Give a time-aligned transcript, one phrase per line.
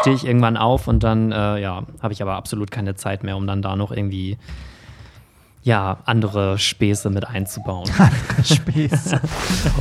[0.00, 3.36] stehe ich irgendwann auf und dann, äh, ja, habe ich aber absolut keine Zeit mehr,
[3.36, 4.38] um dann da noch irgendwie
[5.62, 7.88] ja, andere Späße mit einzubauen.
[7.98, 9.20] Andere Späße.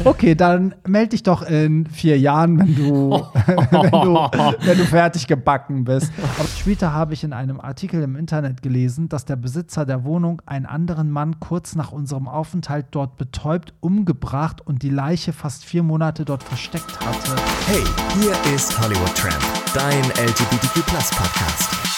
[0.04, 3.12] Okay, dann melde dich doch in vier Jahren, wenn du,
[3.46, 4.16] wenn du,
[4.66, 6.12] wenn du fertig gebacken bist.
[6.38, 10.42] Aber später habe ich in einem Artikel im Internet gelesen, dass der Besitzer der Wohnung
[10.46, 15.84] einen anderen Mann kurz nach unserem Aufenthalt dort betäubt, umgebracht und die Leiche fast vier
[15.84, 17.36] Monate dort versteckt hatte.
[17.68, 17.84] Hey,
[18.20, 19.44] hier ist Hollywood Tramp,
[19.74, 21.89] dein LGBTQ Podcast.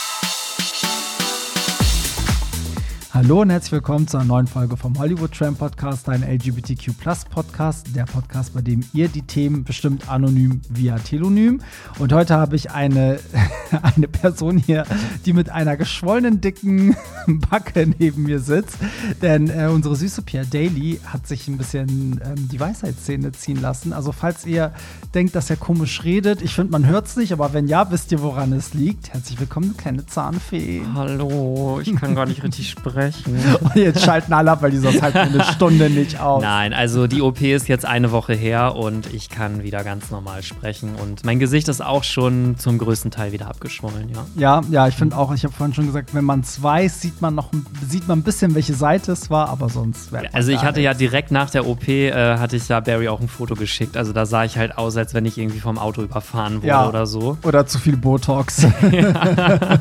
[3.14, 6.92] Hallo und herzlich willkommen zu einer neuen Folge vom Hollywood Tram Podcast, ein LGBTQ
[7.29, 11.60] Podcast, der Podcast, bei dem ihr die Themen bestimmt anonym via Telonym.
[12.00, 13.20] Und heute habe ich eine,
[13.97, 14.86] eine Person hier,
[15.25, 16.96] die mit einer geschwollenen, dicken
[17.50, 18.78] Backe neben mir sitzt.
[19.21, 23.92] Denn äh, unsere süße Pierre Daly hat sich ein bisschen ähm, die Weisheitszähne ziehen lassen.
[23.92, 24.71] Also falls ihr
[25.14, 28.14] denkt, dass er komisch redet, ich finde, man hört es nicht, aber wenn ja, wisst
[28.14, 29.12] ihr, woran es liegt.
[29.12, 30.82] Herzlich willkommen, kleine Zahnfee.
[30.93, 33.01] Hallo, ich kann gar nicht richtig sprechen.
[33.62, 36.42] Und jetzt schalten alle ab, weil die sonst halt eine Stunde nicht aus.
[36.42, 40.44] Nein, also die OP ist jetzt eine Woche her und ich kann wieder ganz normal
[40.44, 40.96] sprechen.
[40.96, 44.26] Und mein Gesicht ist auch schon zum größten Teil wieder abgeschwollen, ja.
[44.36, 47.22] Ja, ja, ich finde auch, ich habe vorhin schon gesagt, wenn man es weiß, sieht
[47.22, 47.50] man noch
[47.88, 50.86] sieht man ein bisschen, welche Seite es war, aber sonst wäre Also ich hatte nichts.
[50.86, 53.98] ja direkt nach der OP, äh, hatte ich ja Barry auch ein Foto geschickt.
[53.98, 56.88] Also da sah ich halt aus, als wenn ich irgendwie vom Auto überfahren wurde ja,
[56.88, 57.38] oder so.
[57.44, 58.66] Oder zu viel Botox.
[58.92, 59.80] ja.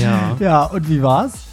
[0.00, 0.36] ja.
[0.38, 1.47] Ja, und wie war's?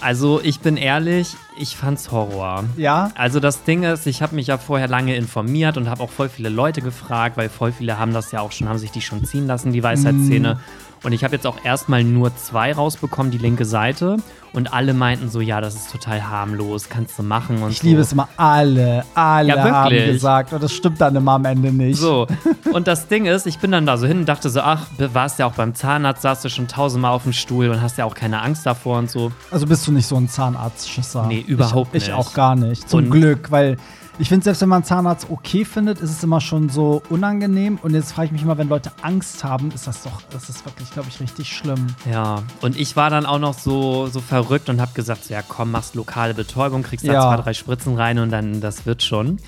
[0.00, 2.64] Also ich bin ehrlich, ich fand's Horror.
[2.76, 3.10] Ja.
[3.14, 6.28] Also das Ding ist, ich habe mich ja vorher lange informiert und habe auch voll
[6.28, 9.24] viele Leute gefragt, weil voll viele haben das ja auch schon, haben sich die schon
[9.24, 10.54] ziehen lassen, die Weisheitszähne.
[10.54, 10.58] Mm.
[11.02, 14.16] Und ich habe jetzt auch erstmal nur zwei rausbekommen, die linke Seite.
[14.52, 17.86] Und alle meinten so, ja, das ist total harmlos, kannst du machen und Ich so.
[17.86, 20.52] liebe es immer, alle, alle ja, haben gesagt.
[20.52, 21.98] Und das stimmt dann immer am Ende nicht.
[21.98, 22.26] So,
[22.72, 25.38] und das Ding ist, ich bin dann da so hin und dachte so, ach, warst
[25.38, 28.14] ja auch beim Zahnarzt, saßt du schon tausendmal auf dem Stuhl und hast ja auch
[28.14, 29.30] keine Angst davor und so.
[29.50, 31.26] Also bist du nicht so ein Zahnarzt-Schisser?
[31.26, 32.08] Nee, überhaupt ich, nicht.
[32.08, 32.88] Ich auch gar nicht.
[32.88, 33.76] Zum und Glück, weil
[34.20, 37.78] ich finde, selbst wenn man Zahnarzt okay findet, ist es immer schon so unangenehm.
[37.82, 40.64] Und jetzt frage ich mich mal, wenn Leute Angst haben, ist das doch, das ist
[40.64, 41.86] wirklich, glaube ich, richtig schlimm.
[42.10, 45.42] Ja, und ich war dann auch noch so, so verrückt und habe gesagt, so, ja
[45.46, 47.20] komm, machst lokale Betäubung, kriegst da ja.
[47.22, 49.38] zwei, drei Spritzen rein und dann, das wird schon.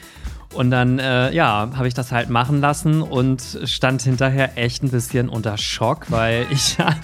[0.52, 4.90] Und dann, äh, ja, habe ich das halt machen lassen und stand hinterher echt ein
[4.90, 6.94] bisschen unter Schock, weil ich ja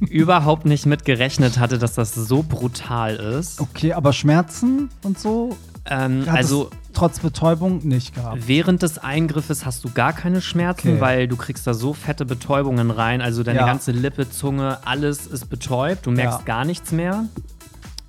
[0.00, 3.60] überhaupt nicht mit gerechnet hatte, dass das so brutal ist.
[3.60, 5.56] Okay, aber Schmerzen und so?
[5.84, 8.46] Ähm, also trotz Betäubung nicht gehabt.
[8.46, 11.00] Während des Eingriffes hast du gar keine Schmerzen, okay.
[11.00, 13.20] weil du kriegst da so fette Betäubungen rein.
[13.20, 13.66] Also deine ja.
[13.66, 16.06] ganze Lippe, Zunge, alles ist betäubt.
[16.06, 16.44] Du merkst ja.
[16.44, 17.24] gar nichts mehr.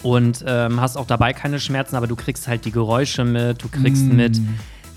[0.04, 3.70] Und ähm, hast auch dabei keine Schmerzen, aber du kriegst halt die Geräusche mit, du
[3.70, 4.16] kriegst mm.
[4.16, 4.42] mit,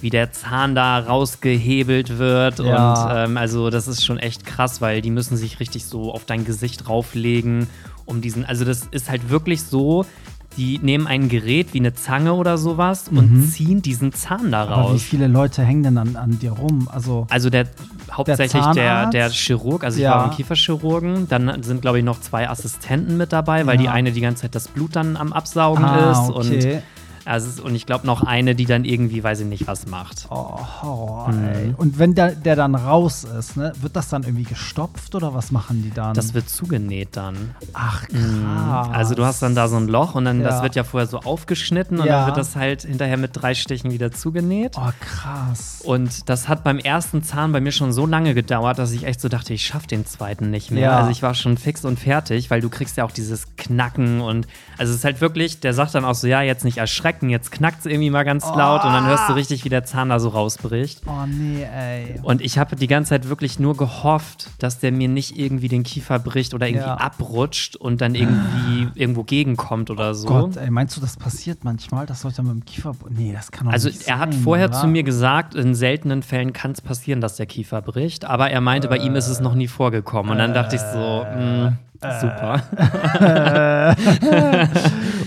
[0.01, 2.59] wie der Zahn da rausgehebelt wird.
[2.59, 2.93] Ja.
[2.93, 6.25] Und ähm, also das ist schon echt krass, weil die müssen sich richtig so auf
[6.25, 7.69] dein Gesicht drauflegen,
[8.05, 8.45] um diesen.
[8.45, 10.05] Also das ist halt wirklich so,
[10.57, 13.19] die nehmen ein Gerät wie eine Zange oder sowas mhm.
[13.19, 14.87] und ziehen diesen Zahn da raus.
[14.87, 16.89] Aber wie viele Leute hängen denn an, an dir rum?
[16.91, 17.67] Also, also der
[18.11, 20.13] hauptsächlich der, der, der Chirurg, also ich ja.
[20.13, 23.83] war beim Kieferchirurgen, dann sind, glaube ich, noch zwei Assistenten mit dabei, weil ja.
[23.83, 26.39] die eine die ganze Zeit das Blut dann am Absaugen ah, ist okay.
[26.39, 26.83] und
[27.27, 30.27] also, und ich glaube noch eine, die dann irgendwie, weiß ich nicht, was macht.
[30.31, 31.75] Oh, Horror, mhm.
[31.77, 35.51] Und wenn der, der dann raus ist, ne, wird das dann irgendwie gestopft oder was
[35.51, 36.15] machen die dann?
[36.15, 37.57] Das wird zugenäht dann.
[37.73, 38.45] Ach, mhm.
[38.45, 38.89] krass.
[38.93, 40.49] Also du hast dann da so ein Loch und dann, ja.
[40.49, 42.19] das wird ja vorher so aufgeschnitten und ja.
[42.19, 44.77] dann wird das halt hinterher mit drei Stichen wieder zugenäht.
[44.77, 45.83] Oh, krass.
[45.85, 49.21] Und das hat beim ersten Zahn bei mir schon so lange gedauert, dass ich echt
[49.21, 50.91] so dachte, ich schaffe den zweiten nicht mehr.
[50.91, 50.99] Ja.
[50.99, 54.47] Also ich war schon fix und fertig, weil du kriegst ja auch dieses Knacken und
[54.79, 57.31] also es ist halt wirklich, der sagt dann auch so, ja, jetzt nicht erschrecken Schrecken,
[57.31, 58.57] jetzt knackt es irgendwie mal ganz oh.
[58.57, 61.03] laut und dann hörst du richtig, wie der Zahn da so rausbricht.
[61.07, 62.21] Oh nee, ey.
[62.23, 65.83] Und ich habe die ganze Zeit wirklich nur gehofft, dass der mir nicht irgendwie den
[65.83, 66.95] Kiefer bricht oder irgendwie ja.
[66.95, 70.29] abrutscht und dann irgendwie irgendwo gegenkommt oder so.
[70.29, 72.95] Oh Gott, ey, meinst du, das passiert manchmal, dass Leute mit dem Kiefer.
[73.09, 74.15] Nee, das kann doch also nicht sein.
[74.15, 74.81] Also, er hat vorher oder?
[74.81, 78.61] zu mir gesagt, in seltenen Fällen kann es passieren, dass der Kiefer bricht, aber er
[78.61, 80.33] meinte, äh, bei ihm ist es noch nie vorgekommen.
[80.33, 81.73] Und dann dachte ich so, mh, äh.
[82.03, 82.63] Super.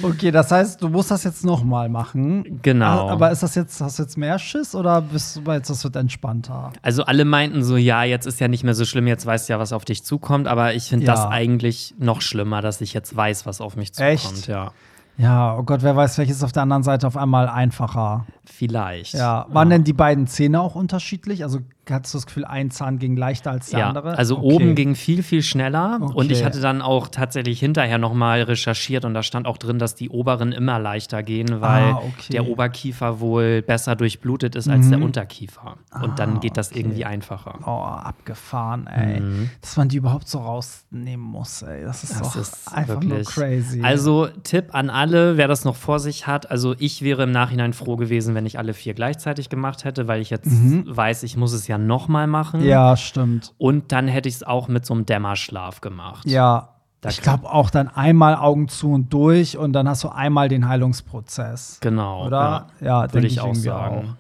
[0.04, 2.60] okay, das heißt, du musst das jetzt nochmal machen.
[2.62, 3.10] Genau.
[3.10, 5.96] Aber ist das jetzt, hast du jetzt mehr Schiss oder bist du jetzt, das wird
[5.96, 6.72] entspannter?
[6.82, 9.54] Also alle meinten so, ja, jetzt ist ja nicht mehr so schlimm, jetzt weißt du
[9.54, 11.14] ja, was auf dich zukommt, aber ich finde ja.
[11.14, 14.14] das eigentlich noch schlimmer, dass ich jetzt weiß, was auf mich zukommt.
[14.14, 14.48] Echt?
[14.48, 14.72] Ja.
[15.20, 18.26] Ja, oh Gott, wer weiß, welches ist auf der anderen Seite auf einmal einfacher.
[18.46, 19.16] Vielleicht.
[19.16, 19.48] Ja.
[19.50, 19.76] Waren ja.
[19.76, 21.44] denn die beiden Zähne auch unterschiedlich?
[21.44, 21.60] Also
[21.92, 24.18] hattest du das Gefühl, ein Zahn ging leichter als der ja, andere?
[24.18, 24.46] Also okay.
[24.56, 26.00] oben ging viel, viel schneller.
[26.02, 26.14] Okay.
[26.16, 29.96] Und ich hatte dann auch tatsächlich hinterher nochmal recherchiert und da stand auch drin, dass
[29.96, 32.32] die oberen immer leichter gehen, weil Ah, okay.
[32.34, 35.06] der Oberkiefer wohl besser durchblutet ist als der Mhm.
[35.06, 35.78] Unterkiefer.
[36.02, 37.60] Und Ah, dann geht das irgendwie einfacher.
[37.66, 39.20] Oh, abgefahren, ey.
[39.20, 39.50] Mhm.
[39.62, 41.84] Dass man die überhaupt so rausnehmen muss, ey.
[41.84, 43.12] Das ist Das ist einfach wirklich.
[43.14, 43.82] nur crazy.
[43.82, 46.52] Also Tipp an alle, wer das noch vor sich hat.
[46.52, 50.22] Also ich wäre im Nachhinein froh gewesen, wenn ich alle vier gleichzeitig gemacht hätte, weil
[50.22, 52.62] ich jetzt weiß, ich muss es ja noch mal machen.
[52.64, 53.54] Ja, stimmt.
[53.58, 56.28] Und dann hätte ich es auch mit so einem Dämmerschlaf gemacht.
[56.28, 56.70] Ja.
[57.02, 60.50] Da ich glaube auch dann einmal Augen zu und durch und dann hast du einmal
[60.50, 61.78] den Heilungsprozess.
[61.80, 62.26] Genau.
[62.28, 62.68] Oder?
[62.82, 64.18] Ja, Würde denke ich auch sagen.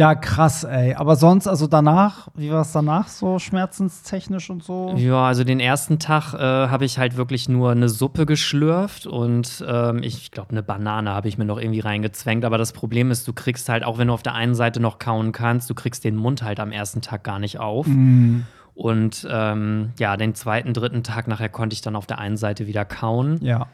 [0.00, 0.94] Ja, krass, ey.
[0.94, 4.94] Aber sonst, also danach, wie war es danach so schmerzenstechnisch und so?
[4.96, 9.62] Ja, also den ersten Tag äh, habe ich halt wirklich nur eine Suppe geschlürft und
[9.68, 12.46] ähm, ich glaube, eine Banane habe ich mir noch irgendwie reingezwängt.
[12.46, 14.98] Aber das Problem ist, du kriegst halt, auch wenn du auf der einen Seite noch
[14.98, 17.86] kauen kannst, du kriegst den Mund halt am ersten Tag gar nicht auf.
[17.86, 18.46] Mhm.
[18.72, 22.66] Und ähm, ja, den zweiten, dritten Tag nachher konnte ich dann auf der einen Seite
[22.66, 23.36] wieder kauen.
[23.42, 23.66] Ja.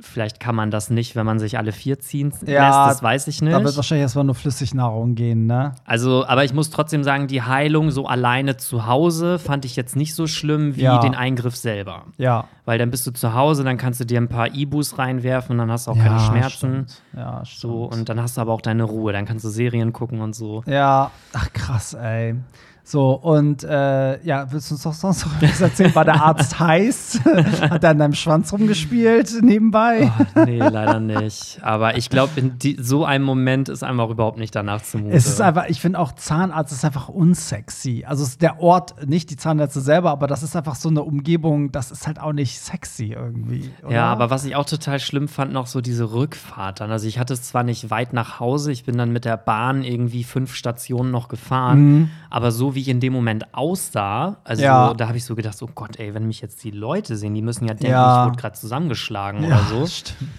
[0.00, 3.28] Vielleicht kann man das nicht, wenn man sich alle vier ziehen Ja, lässt, das weiß
[3.28, 3.76] ich Da wird nicht.
[3.76, 5.74] wahrscheinlich erstmal nur Flüssignahrung gehen, ne?
[5.84, 9.94] Also, aber ich muss trotzdem sagen, die Heilung so alleine zu Hause fand ich jetzt
[9.94, 10.98] nicht so schlimm wie Ja.
[10.98, 12.06] den Eingriff selber.
[12.16, 12.46] Ja.
[12.64, 15.58] Weil dann bist du zu Hause, dann kannst du dir ein paar Ibus reinwerfen und
[15.58, 16.86] dann hast du auch ja, keine Schmerzen.
[16.88, 17.02] Stimmt.
[17.16, 17.60] Ja, stimmt.
[17.60, 19.12] So, und dann hast du aber auch deine Ruhe.
[19.12, 20.64] Dann kannst du Serien gucken und so.
[20.66, 22.34] Ja, ach krass, ey.
[22.84, 25.94] So, und äh, ja, willst du uns doch sonst noch was erzählen?
[25.94, 27.20] War der Arzt heiß?
[27.70, 30.10] Hat er an deinem Schwanz rumgespielt nebenbei?
[30.34, 31.60] Nee, leider nicht.
[31.62, 35.14] Aber ich glaube, in die, so einem Moment ist einem auch überhaupt nicht danach zumute.
[35.14, 38.04] Es ist einfach, ich finde auch Zahnarzt ist einfach unsexy.
[38.06, 41.70] Also ist der Ort, nicht die Zahnärzte selber, aber das ist einfach so eine Umgebung,
[41.70, 43.70] das ist halt auch nicht sexy irgendwie.
[43.84, 43.94] Oder?
[43.94, 46.90] Ja, aber was ich auch total schlimm fand, noch so diese Rückfahrt dann.
[46.90, 49.84] Also ich hatte es zwar nicht weit nach Hause, ich bin dann mit der Bahn
[49.84, 54.62] irgendwie fünf Stationen noch gefahren, aber so wie ich in dem Moment aussah, also.
[54.62, 54.94] Ja.
[54.94, 57.42] da habe ich so gedacht, oh Gott, ey, wenn mich jetzt die Leute sehen, die
[57.42, 58.22] müssen ja denken, Ja.
[58.24, 59.86] ich wurde gerade zusammengeschlagen ja, oder so.
[59.86, 60.30] stimmt.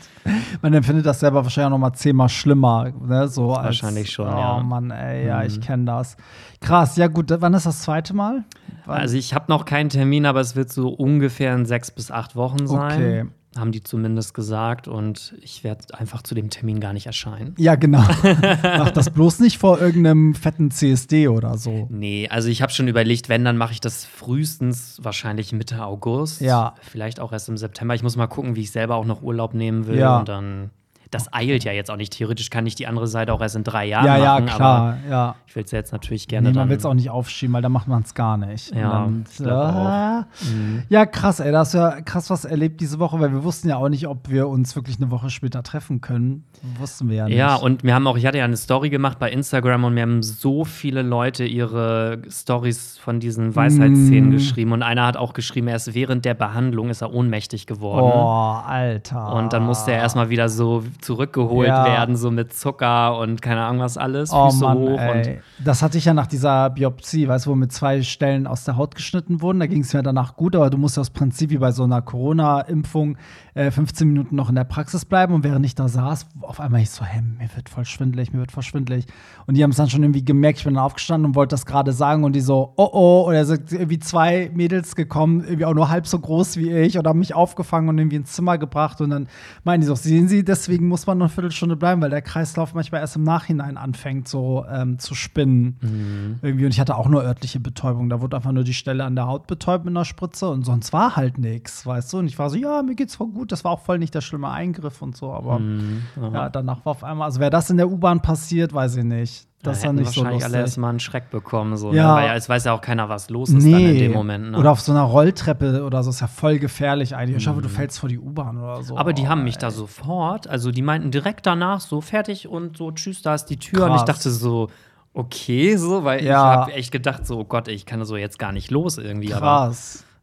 [0.62, 3.28] Man empfindet das selber wahrscheinlich auch noch mal zehnmal schlimmer, ne?
[3.28, 4.64] So als, Wahrscheinlich schon, oh, ja.
[4.64, 5.48] Mann, ey, ja, Mhm.
[5.48, 6.16] ich kenne das.
[6.62, 8.44] Krass, ja gut, wann ist das zweite Mal?
[8.86, 8.98] Wann?
[9.00, 12.36] Also ich habe noch keinen Termin, aber es wird so ungefähr in sechs bis acht
[12.38, 12.92] Wochen sein.
[13.02, 13.26] Okay.
[13.56, 17.54] Haben die zumindest gesagt und ich werde einfach zu dem Termin gar nicht erscheinen.
[17.58, 18.04] Ja, genau.
[18.64, 21.88] Mach das bloß nicht vor irgendeinem fetten CSD oder so.
[21.90, 26.42] Nee, also ich habe schon überlegt, wenn, dann mache ich das frühestens wahrscheinlich Mitte August.
[26.42, 26.76] Ja.
[26.82, 27.94] Vielleicht auch erst im September.
[27.96, 30.00] Ich muss mal gucken, wie ich selber auch noch Urlaub nehmen will.
[30.00, 30.20] Ja.
[30.20, 30.72] Und dann.
[31.14, 32.14] Das eilt ja jetzt auch nicht.
[32.14, 34.46] Theoretisch kann ich die andere Seite auch erst in drei Jahren Ja, ja, machen.
[34.48, 35.36] klar, Aber ja.
[35.48, 37.62] ich will es ja jetzt natürlich gerne Nee, man will es auch nicht aufschieben, weil
[37.62, 38.74] dann macht man es gar nicht.
[38.76, 40.26] Ja, dann, glaub ah.
[40.42, 40.84] Mhm.
[40.90, 41.52] Ja, krass, ey.
[41.52, 44.08] Da hast du ja krass was erlebt diese Woche, weil wir wussten ja auch nicht,
[44.08, 46.44] ob wir uns wirklich eine Woche später treffen können.
[46.80, 47.38] Wussten wir ja nicht.
[47.38, 50.02] Ja, und wir haben auch, ich hatte ja eine Story gemacht bei Instagram und mir
[50.02, 54.32] haben so viele Leute ihre Stories von diesen Weisheitsszenen Mm.
[54.32, 54.72] geschrieben.
[54.72, 58.12] Und einer hat auch geschrieben, er ist während der Behandlung ist er ohnmächtig geworden.
[58.14, 59.34] Oh, Alter.
[59.34, 61.86] Und dann musste er erstmal wieder so zurückgeholt Ja.
[61.86, 65.40] werden, so mit Zucker und keine Ahnung was alles, Oh Füße Mann, hoch ey.
[65.64, 68.78] Das hatte ich ja nach dieser Biopsie, weißt du, wo mit zwei Stellen aus der
[68.78, 69.60] Haut geschnitten wurden.
[69.60, 71.84] Da ging es mir danach gut, aber du musst ja aus Prinzip wie bei so
[71.84, 73.18] einer Corona-Impfung
[73.54, 75.34] äh, 15 Minuten noch in der Praxis bleiben.
[75.34, 78.40] Und während ich da saß, auf einmal ich so, hey, mir wird voll schwindelig, mir
[78.40, 79.06] wird voll schwindelig.
[79.46, 81.66] Und die haben es dann schon irgendwie gemerkt, ich bin dann aufgestanden und wollte das
[81.66, 85.66] gerade sagen und die so, oh oh, und er sind irgendwie zwei Mädels gekommen, irgendwie
[85.66, 88.58] auch nur halb so groß wie ich und haben mich aufgefangen und irgendwie ins Zimmer
[88.58, 89.28] gebracht und dann
[89.64, 92.76] meinen die so, sehen Sie, deswegen muss man noch eine Viertelstunde bleiben, weil der Kreislauf
[92.76, 96.38] manchmal erst im Nachhinein anfängt so ähm, zu spinnen.
[96.44, 99.16] Irgendwie und ich hatte auch nur örtliche Betäubung, da wurde einfach nur die Stelle an
[99.16, 102.20] der Haut betäubt mit einer Spritze und sonst war halt nichts, weißt du?
[102.20, 104.22] Und ich war so, ja, mir geht's voll gut, das war auch voll nicht der
[104.22, 106.04] schlimme Eingriff und so, aber Mhm.
[106.32, 109.48] ja, danach war auf einmal, also wäre das in der U-Bahn passiert, weiß ich nicht.
[109.64, 110.60] Das da war nicht so wahrscheinlich alle lustig.
[110.72, 112.10] erstmal einen Schreck bekommen, so, Ja.
[112.16, 112.22] ne?
[112.22, 114.52] weil ja, es weiß ja auch keiner, was los ist dann in dem Moment.
[114.52, 114.58] Ne?
[114.58, 117.38] Oder auf so einer Rolltreppe oder so ist ja voll gefährlich eigentlich.
[117.38, 118.94] Ich hoffe, du fällst vor die U-Bahn oder so.
[118.94, 119.00] Mhm.
[119.00, 119.62] aber die haben mich ey.
[119.62, 123.58] da sofort, also die meinten direkt danach so fertig und so tschüss, da ist die
[123.58, 124.06] Tür und ich Krass.
[124.06, 124.70] dachte so
[125.16, 126.32] okay, so, weil Ja.
[126.54, 129.34] ich habe echt gedacht so, oh Gott, ich kann so jetzt gar nicht los irgendwie.
[129.34, 129.72] Aber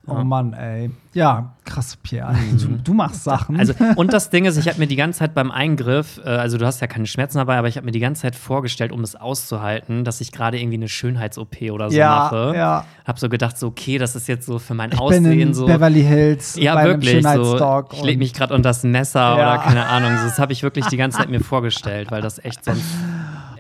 [0.07, 0.91] Oh Mann, ey.
[1.13, 2.35] Ja, krass, Pierre.
[2.59, 3.59] Du, du machst Sachen.
[3.61, 6.57] Also, und das Ding ist, ich habe mir die ganze Zeit beim Eingriff, äh, also
[6.57, 9.03] du hast ja keine Schmerzen dabei, aber ich habe mir die ganze Zeit vorgestellt, um
[9.03, 12.53] es auszuhalten, dass ich gerade irgendwie eine Schönheits-OP oder so ja, mache.
[12.57, 12.85] ja.
[13.05, 15.55] Hab so gedacht, so, okay, das ist jetzt so für mein Ich bin Aussehen in
[15.55, 15.67] so.
[15.67, 17.25] Beverly Hills ja, bei wirklich.
[17.27, 19.35] einem So, ich lege mich gerade unter das Messer Ja.
[19.35, 20.17] oder keine Ahnung.
[20.19, 22.85] So, Das habe ich wirklich die ganze Zeit mir vorgestellt, weil das echt sonst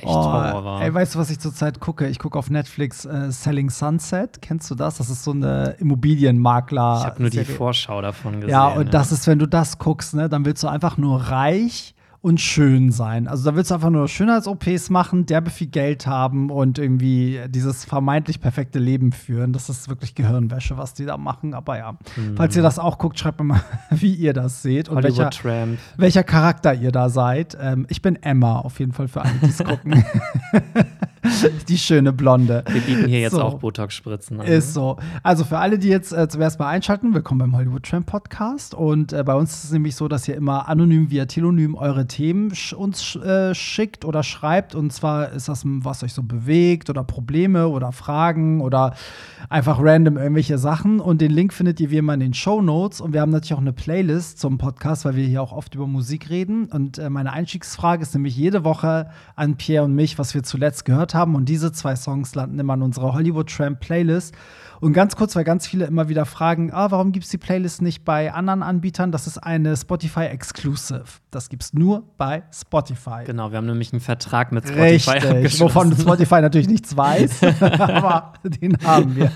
[0.02, 0.80] echt Horror war.
[0.80, 2.08] Oh, ey, weißt du, was ich zurzeit gucke?
[2.08, 4.42] Ich gucke auf Netflix äh, Selling Sunset.
[4.42, 4.98] Kennst du das?
[4.98, 6.98] Das ist so eine Immobilienmakler.
[7.00, 7.44] ich habe nur die.
[7.44, 8.50] Vorschau davon gesehen.
[8.50, 11.94] Ja, und das ist, wenn du das guckst, ne, dann willst du einfach nur reich
[12.22, 13.26] und schön sein.
[13.26, 17.84] Also da willst du einfach nur Schönheits-OPs machen, derbe viel Geld haben und irgendwie dieses
[17.86, 19.54] vermeintlich perfekte Leben führen.
[19.54, 21.54] Das ist wirklich Gehirnwäsche, was die da machen.
[21.54, 22.36] Aber ja, mhm.
[22.36, 23.60] falls ihr das auch guckt, schreibt mir mal,
[23.90, 25.30] wie ihr das seht und welcher,
[25.96, 27.56] welcher, Charakter ihr da seid.
[27.58, 30.04] Ähm, ich bin Emma, auf jeden Fall für alle, die es gucken.
[31.68, 32.64] die schöne Blonde.
[32.70, 33.42] Wir bieten hier jetzt so.
[33.42, 34.46] auch Botox-Spritzen an.
[34.46, 34.96] Ist so.
[35.22, 38.74] Also für alle, die jetzt äh, zum ersten Mal einschalten, willkommen beim Hollywood Tramp Podcast.
[38.74, 42.06] Und äh, bei uns ist es nämlich so, dass ihr immer anonym via Telonym eure
[42.06, 44.74] Themen sch uns äh, schickt oder schreibt.
[44.74, 48.94] Und zwar ist das, was euch so bewegt oder Probleme oder Fragen oder
[49.50, 51.00] einfach random irgendwelche Sachen.
[51.00, 53.02] Und den Link findet ihr wie immer in den Show Notes.
[53.02, 55.86] Und wir haben natürlich auch eine Playlist zum Podcast, weil wir hier auch oft über
[55.86, 56.66] Musik reden.
[56.66, 60.86] Und äh, meine Einstiegsfrage ist nämlich jede Woche an Pierre und mich, was wir zuletzt
[60.86, 61.34] gehört gehört haben.
[61.34, 64.34] Und diese zwei Songs landen immer in unserer Hollywood Tramp Playlist.
[64.80, 67.82] Und ganz kurz, weil ganz viele immer wieder fragen, ah, warum gibt es die Playlist
[67.82, 69.12] nicht bei anderen Anbietern?
[69.12, 71.04] Das ist eine Spotify Exclusive.
[71.30, 73.24] Das gibt es nur bei Spotify.
[73.26, 75.10] Genau, wir haben nämlich einen Vertrag mit Spotify.
[75.18, 79.30] Richtig, wovon Spotify natürlich nichts weiß, aber den haben wir.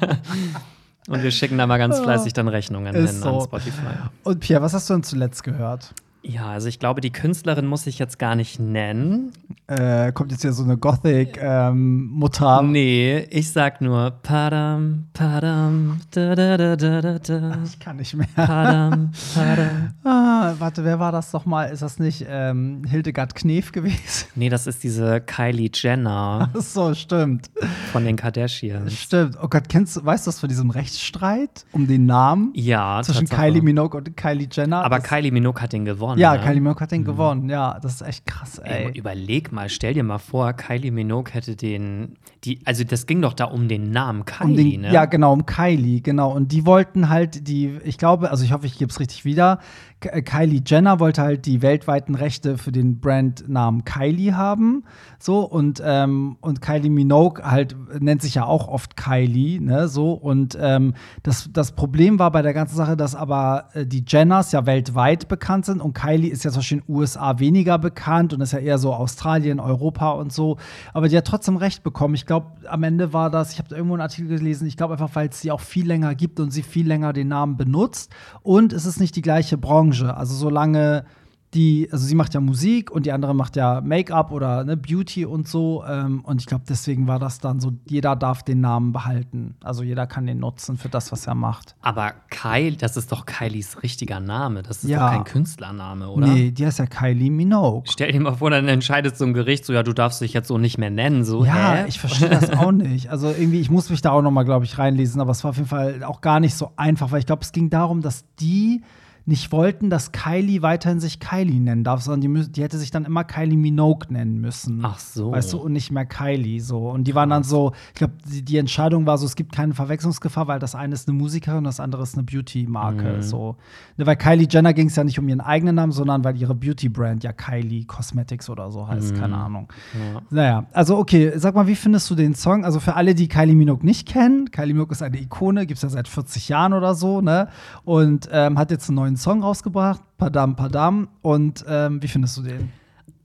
[1.09, 3.40] Und wir schicken da mal ganz fleißig dann Rechnungen hin so.
[3.40, 3.99] an Spotify.
[4.23, 5.93] Und Pierre, was hast du denn zuletzt gehört?
[6.26, 9.33] Ja, also ich glaube, die Künstlerin muss ich jetzt gar nicht nennen.
[9.66, 12.61] Äh, kommt jetzt ja so eine Gothic-Mutter.
[12.61, 17.59] Ähm, nee, ich sag nur Padam, Padam, da da da da da.
[17.64, 18.26] Ich kann nicht mehr.
[18.35, 19.95] Padam, Padam.
[20.04, 21.64] Ah, warte, wer war das doch mal?
[21.64, 24.28] Ist das nicht ähm, Hildegard Knef gewesen?
[24.35, 26.50] Nee, das ist diese Kylie Jenner.
[26.54, 27.50] Ach so, stimmt.
[27.93, 28.93] Von den Kardashians.
[28.93, 29.38] Stimmt.
[29.43, 32.52] Oh Gott, kennst weißt du das von diesem Rechtsstreit um den Namen?
[32.54, 33.28] Ja, Zwischen.
[33.28, 34.85] Kylie Minogue und Kylie Jenner.
[34.85, 36.21] Aber Kylie Minogue hat den gewonnen gewonnen.
[36.21, 36.40] Ja, ne?
[36.40, 37.04] Kylie Minogue hat den mhm.
[37.04, 37.49] gewonnen.
[37.49, 38.87] Ja, das ist echt krass, ey.
[38.87, 38.99] ey.
[38.99, 43.33] Überleg mal, stell dir mal vor, Kylie Minogue hätte den, die, also das ging doch
[43.33, 44.93] da um den Namen Kylie, um den, ne?
[44.93, 46.33] Ja, genau, um Kylie, genau.
[46.33, 49.61] Und die wollten halt die, ich glaube, also ich hoffe, ich gebe es richtig wieder.
[50.01, 54.85] Äh, Kylie Jenner wollte halt die weltweiten Rechte für den Brandnamen Kylie haben.
[55.19, 59.89] So, und, ähm, und Kylie Minogue halt nennt sich ja auch oft Kylie, ne?
[59.89, 64.05] So, und ähm, das, das Problem war bei der ganzen Sache, dass aber äh, die
[64.07, 67.79] Jenners ja weltweit bekannt sind und Kylie ist ja zum Beispiel in den USA weniger
[67.79, 70.59] bekannt und ist ja eher so Australien, Europa und so.
[70.93, 72.15] Aber die hat trotzdem recht bekommen.
[72.15, 72.34] Ich glaube,
[72.69, 75.41] am Ende war das, ich habe irgendwo einen Artikel gelesen, ich glaube einfach, weil es
[75.41, 78.12] sie auch viel länger gibt und sie viel länger den Namen benutzt.
[78.43, 79.59] Und es ist nicht die gleiche.
[79.64, 80.17] Branche.
[80.17, 81.05] Also solange
[81.54, 85.25] die, also sie macht ja Musik und die andere macht ja Make-up oder ne, Beauty
[85.25, 85.84] und so.
[85.88, 89.54] Ähm, und ich glaube, deswegen war das dann so, jeder darf den Namen behalten.
[89.62, 91.76] Also jeder kann den nutzen für das, was er macht.
[91.80, 94.62] Aber Kylie, das ist doch Kylies richtiger Name.
[94.62, 95.06] Das ist ja.
[95.06, 96.26] doch kein Künstlername, oder?
[96.26, 97.84] Nee, die heißt ja Kylie Minogue.
[97.88, 100.49] Stell dir mal vor, dann entscheidet so ein Gericht so, ja, du darfst dich jetzt
[100.49, 101.25] so nicht mehr nennen.
[101.25, 101.84] So, ja, hä?
[101.87, 103.11] ich verstehe das auch nicht.
[103.11, 105.20] Also irgendwie, ich muss mich da auch noch mal, glaube ich, reinlesen.
[105.20, 107.52] Aber es war auf jeden Fall auch gar nicht so einfach, weil ich glaube, es
[107.52, 108.82] ging darum, dass die
[109.26, 113.07] nicht wollten, dass Kylie weiterhin sich Kylie nennen darf, sondern die, die, hätte sich dann
[113.07, 114.81] immer Kylie Minogue nennen müssen.
[114.85, 115.33] Ach so.
[115.33, 116.90] Weißt du, und nicht mehr Kylie so.
[116.90, 119.73] Und die waren dann so, ich glaube, die, die, Entscheidung war so, es gibt keine
[119.73, 123.16] Verwechslungsgefahr, weil das eine ist eine Musikerin und das andere ist eine Beauty-Marke.
[123.16, 123.23] Mhm.
[123.23, 123.57] So.
[123.97, 126.54] Ne, weil Kylie Jenner ging es ja nicht um ihren eigenen Namen, sondern weil ihre
[126.54, 129.21] Beauty-Brand ja Kylie Cosmetics oder so heißt, mhm.
[129.21, 129.69] keine Ahnung.
[129.95, 130.21] Ja.
[130.28, 132.64] Naja, also okay, sag mal, wie findest du den Song?
[132.64, 135.83] Also für alle, die Kylie Minogue nicht kennen, Kylie Minogue ist eine Ikone, gibt es
[135.83, 137.49] ja seit 40 Jahren oder so, ne?
[137.85, 141.09] Und ähm, hat jetzt einen neuen neuen Song rausgebracht, Padam Padam.
[141.23, 142.73] Und ähm, wie findest du den?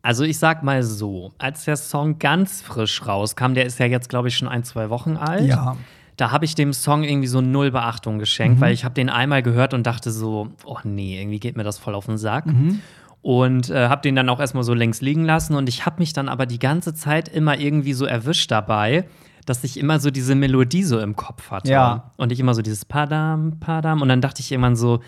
[0.02, 4.10] Also ich sag mal so, als der Song ganz frisch rauskam, der ist ja jetzt,
[4.10, 5.46] glaube ich, schon ein, zwei Wochen alt.
[5.46, 5.76] Ja.
[6.16, 8.62] Da habe ich dem Song irgendwie so null Beachtung geschenkt, mhm.
[8.62, 11.78] weil ich habe den einmal gehört und dachte so, oh nee, irgendwie geht mir das
[11.78, 12.46] voll auf den Sack.
[12.46, 12.82] Mhm.
[13.22, 15.56] Und äh, habe den dann auch erstmal so links liegen lassen.
[15.56, 19.06] Und ich habe mich dann aber die ganze Zeit immer irgendwie so erwischt dabei,
[19.46, 21.72] dass ich immer so diese Melodie so im Kopf hatte.
[21.72, 22.12] Ja.
[22.16, 24.02] Und ich immer so dieses Padam, Padam.
[24.02, 25.02] Und dann dachte ich irgendwann so,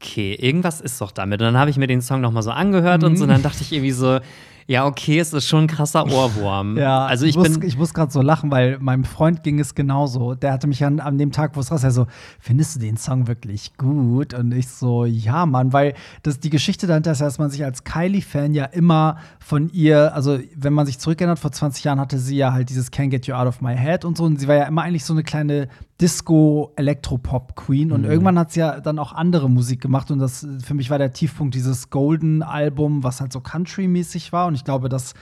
[0.00, 1.40] okay, irgendwas ist doch damit.
[1.40, 3.08] Und dann habe ich mir den Song noch mal so angehört mhm.
[3.08, 4.20] und so, und dann dachte ich irgendwie so,
[4.68, 6.76] ja, okay, es ist schon ein krasser Ohrwurm.
[6.76, 7.66] ja, also ich, ich muss, bin.
[7.66, 10.34] Ich muss gerade so lachen, weil meinem Freund ging es genauso.
[10.34, 12.06] Der hatte mich an, an dem Tag, wo es raus, er so,
[12.38, 14.34] findest du den Song wirklich gut?
[14.34, 17.82] Und ich so, ja, Mann, weil das die Geschichte dahinter ist, dass man sich als
[17.84, 22.36] Kylie-Fan ja immer von ihr, also wenn man sich zurückerinnert, vor 20 Jahren hatte sie
[22.36, 24.24] ja halt dieses Can't Get You Out of My Head und so.
[24.24, 25.68] Und sie war ja immer eigentlich so eine kleine
[26.00, 27.92] Disco-Elektropop-Queen.
[27.92, 28.10] Und mhm.
[28.10, 30.10] irgendwann hat sie ja dann auch andere Musik gemacht.
[30.10, 34.46] Und das für mich war der Tiefpunkt dieses Golden-Album, was halt so Country-mäßig war.
[34.46, 35.14] Und ich glaube, das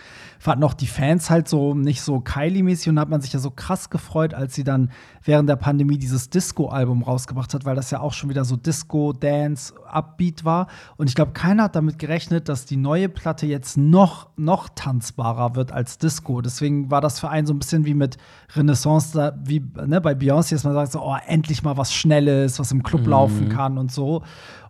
[0.47, 2.89] fanden auch die Fans halt so nicht so Kylie-mäßig.
[2.89, 4.93] Und da hat man sich ja so krass gefreut, als sie dann
[5.25, 9.13] während der Pandemie dieses Disco-Album rausgebracht hat, weil das ja auch schon wieder so Disco,
[9.13, 10.69] Dance, Upbeat war.
[10.99, 15.57] Und ich glaube, keiner hat damit gerechnet, dass die neue Platte jetzt noch, noch tanzbarer
[15.57, 16.41] wird als Disco.
[16.41, 18.17] Deswegen war das für einen so ein bisschen wie mit
[18.55, 22.71] Renaissance, wie ne, bei Beyoncé, dass man sagt so, oh, endlich mal was Schnelles, was
[22.71, 23.09] im Club mhm.
[23.09, 24.23] laufen kann und so.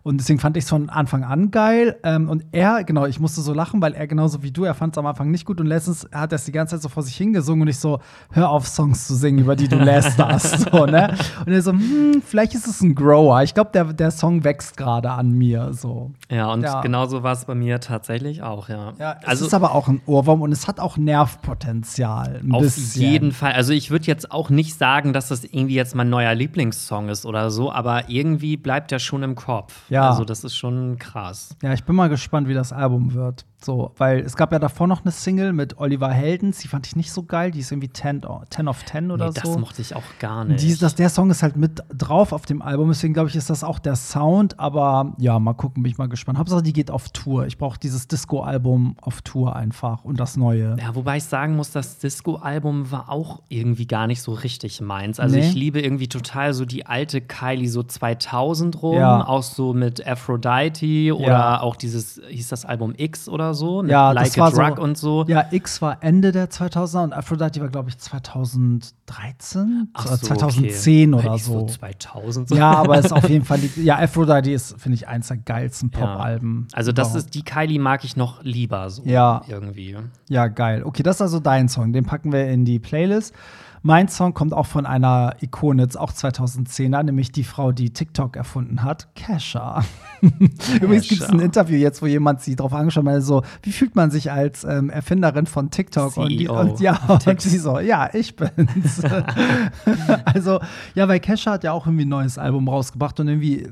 [0.07, 1.97] Und deswegen fand ich es von Anfang an geil.
[2.03, 4.93] Ähm, und er, genau, ich musste so lachen, weil er genauso wie du, er fand
[4.93, 5.59] es am Anfang nicht gut.
[5.59, 7.99] Und letztens hat er es die ganze Zeit so vor sich hingesungen und ich so,
[8.31, 10.59] hör auf, Songs zu singen, über die du lästerst.
[10.71, 11.13] so, ne?
[11.45, 13.43] Und er so, hm, vielleicht ist es ein Grower.
[13.43, 15.73] Ich glaube, der, der Song wächst gerade an mir.
[15.73, 16.11] So.
[16.31, 16.79] Ja, und ja.
[16.79, 18.93] genauso war es bei mir tatsächlich auch, ja.
[18.97, 22.39] ja es also, ist aber auch ein Ohrwurm und es hat auch Nervpotenzial.
[22.49, 23.01] auf bisschen.
[23.01, 23.51] jeden Fall.
[23.51, 27.25] Also ich würde jetzt auch nicht sagen, dass das irgendwie jetzt mein neuer Lieblingssong ist
[27.25, 29.73] oder so, aber irgendwie bleibt er schon im Kopf.
[29.89, 29.96] Ja.
[30.03, 31.55] Also das ist schon krass.
[31.61, 33.45] Ja, ich bin mal gespannt, wie das Album wird.
[33.59, 36.95] So, weil es gab ja davor noch eine Single mit Oliver Heldens, die fand ich
[36.95, 39.53] nicht so geil, die ist irgendwie 10, 10 of 10 oder nee, so.
[39.53, 40.61] Das mochte ich auch gar nicht.
[40.61, 43.49] Die, das, der Song ist halt mit drauf auf dem Album, deswegen glaube ich, ist
[43.49, 46.37] das auch der Sound, aber ja, mal gucken, bin ich mal gespannt.
[46.37, 47.47] Hauptsache, die geht auf Tour.
[47.47, 50.77] Ich brauche dieses Disco-Album auf Tour einfach und das neue.
[50.79, 55.19] Ja, wobei ich sagen muss, das Disco-Album war auch irgendwie gar nicht so richtig meins.
[55.19, 55.47] Also nee.
[55.47, 59.27] ich liebe irgendwie total so die alte Kylie so 2000 rum, ja.
[59.27, 61.61] auch so mit Aphrodite oder ja.
[61.61, 64.97] auch dieses, hieß das Album X oder so, mit ja, Like a Drug so, und
[64.97, 65.25] so.
[65.27, 71.13] Ja, X war Ende der 2000er und Aphrodite war, glaube ich, 2013 Ach so, 2010
[71.13, 71.27] okay.
[71.27, 71.59] oder so.
[71.59, 71.65] so.
[71.67, 72.55] 2000 so.
[72.55, 75.89] Ja, aber es ist auf jeden Fall, ja, Aphrodite ist, finde ich, eins der geilsten
[75.89, 76.67] Pop-Alben.
[76.71, 76.77] Ja.
[76.77, 79.41] Also, das ist, die Kylie mag ich noch lieber so ja.
[79.47, 79.95] irgendwie.
[80.29, 80.83] Ja, geil.
[80.83, 81.93] Okay, das ist also dein Song.
[81.93, 83.33] Den packen wir in die Playlist.
[83.87, 88.35] Mein Song kommt auch von einer Ikone, jetzt auch 2010er, nämlich die Frau, die TikTok
[88.35, 89.81] erfunden hat, Kesha.
[90.81, 93.95] Übrigens gibt es ein Interview jetzt, wo jemand sie darauf angeschaut hat, so, wie fühlt
[93.95, 96.11] man sich als ähm, Erfinderin von TikTok?
[96.11, 99.01] CEO und, die, und ja, und sie so, ja, ich bin's.
[100.25, 100.59] also,
[100.93, 103.69] ja, weil Kesha hat ja auch irgendwie ein neues Album rausgebracht und irgendwie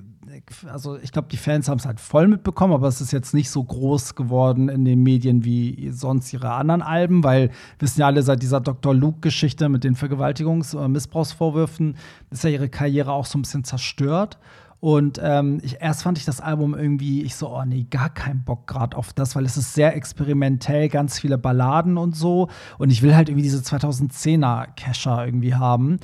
[0.71, 3.49] also ich glaube, die Fans haben es halt voll mitbekommen, aber es ist jetzt nicht
[3.49, 8.21] so groß geworden in den Medien wie sonst ihre anderen Alben, weil wissen ja alle,
[8.21, 8.93] seit dieser Dr.
[8.93, 11.97] Luke-Geschichte mit den Vergewaltigungs- oder Missbrauchsvorwürfen
[12.29, 14.37] ist ja ihre Karriere auch so ein bisschen zerstört.
[14.79, 18.43] Und ähm, ich, erst fand ich das Album irgendwie, ich so, oh nee, gar keinen
[18.43, 22.49] Bock gerade auf das, weil es ist sehr experimentell, ganz viele Balladen und so.
[22.77, 25.97] Und ich will halt irgendwie diese 2010er Kescher irgendwie haben.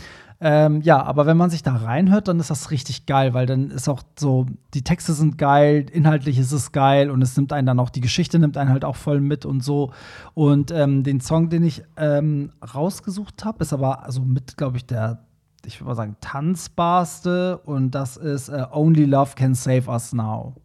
[0.44, 3.70] Ähm, ja, aber wenn man sich da reinhört, dann ist das richtig geil, weil dann
[3.70, 7.68] ist auch so, die Texte sind geil, inhaltlich ist es geil und es nimmt einen
[7.68, 9.92] dann auch, die Geschichte nimmt einen halt auch voll mit und so.
[10.34, 14.86] Und ähm, den Song, den ich ähm, rausgesucht habe, ist aber also mit, glaube ich,
[14.88, 15.20] der,
[15.64, 20.56] ich würde mal sagen, tanzbarste und das ist äh, Only Love Can Save Us Now.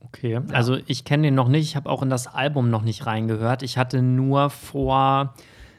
[0.00, 3.04] Okay, also ich kenne den noch nicht, ich habe auch in das Album noch nicht
[3.04, 3.62] reingehört.
[3.62, 5.34] Ich hatte nur vor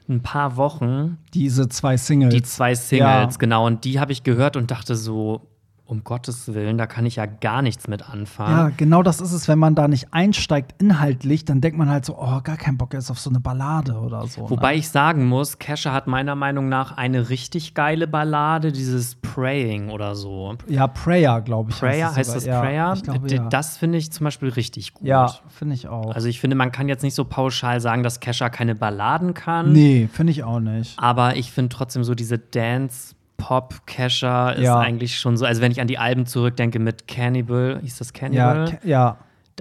[0.09, 1.17] ein paar Wochen.
[1.33, 2.33] Diese zwei Singles.
[2.33, 3.37] Die zwei Singles, ja.
[3.39, 3.65] genau.
[3.65, 5.52] Und die habe ich gehört und dachte so,
[5.85, 8.57] um Gottes Willen, da kann ich ja gar nichts mit anfangen.
[8.57, 12.05] Ja, genau das ist es, wenn man da nicht einsteigt inhaltlich, dann denkt man halt
[12.05, 14.49] so, oh, gar keinen Bock jetzt auf so eine Ballade oder so.
[14.49, 14.79] Wobei ne?
[14.79, 20.15] ich sagen muss, Kesha hat meiner Meinung nach eine richtig geile Ballade, dieses Praying oder
[20.15, 20.55] so.
[20.67, 21.79] Ja, Prayer, glaube ich.
[21.79, 22.97] Prayer, heißt, das ja, Prayer?
[23.03, 23.49] Glaube, ja.
[23.49, 25.05] Das finde ich zum Beispiel richtig gut.
[25.05, 26.15] Ja, finde ich auch.
[26.15, 29.73] Also ich finde, man kann jetzt nicht so pauschal sagen, dass Kesha keine Balladen kann.
[29.73, 30.97] Nee, finde ich auch nicht.
[30.97, 34.79] Aber ich finde trotzdem so diese Dance- Pop, Kesha ist ja.
[34.79, 35.45] eigentlich schon so.
[35.45, 38.79] Also, wenn ich an die Alben zurückdenke mit Cannibal, hieß das Cannibal?
[38.83, 39.17] Ja, ja.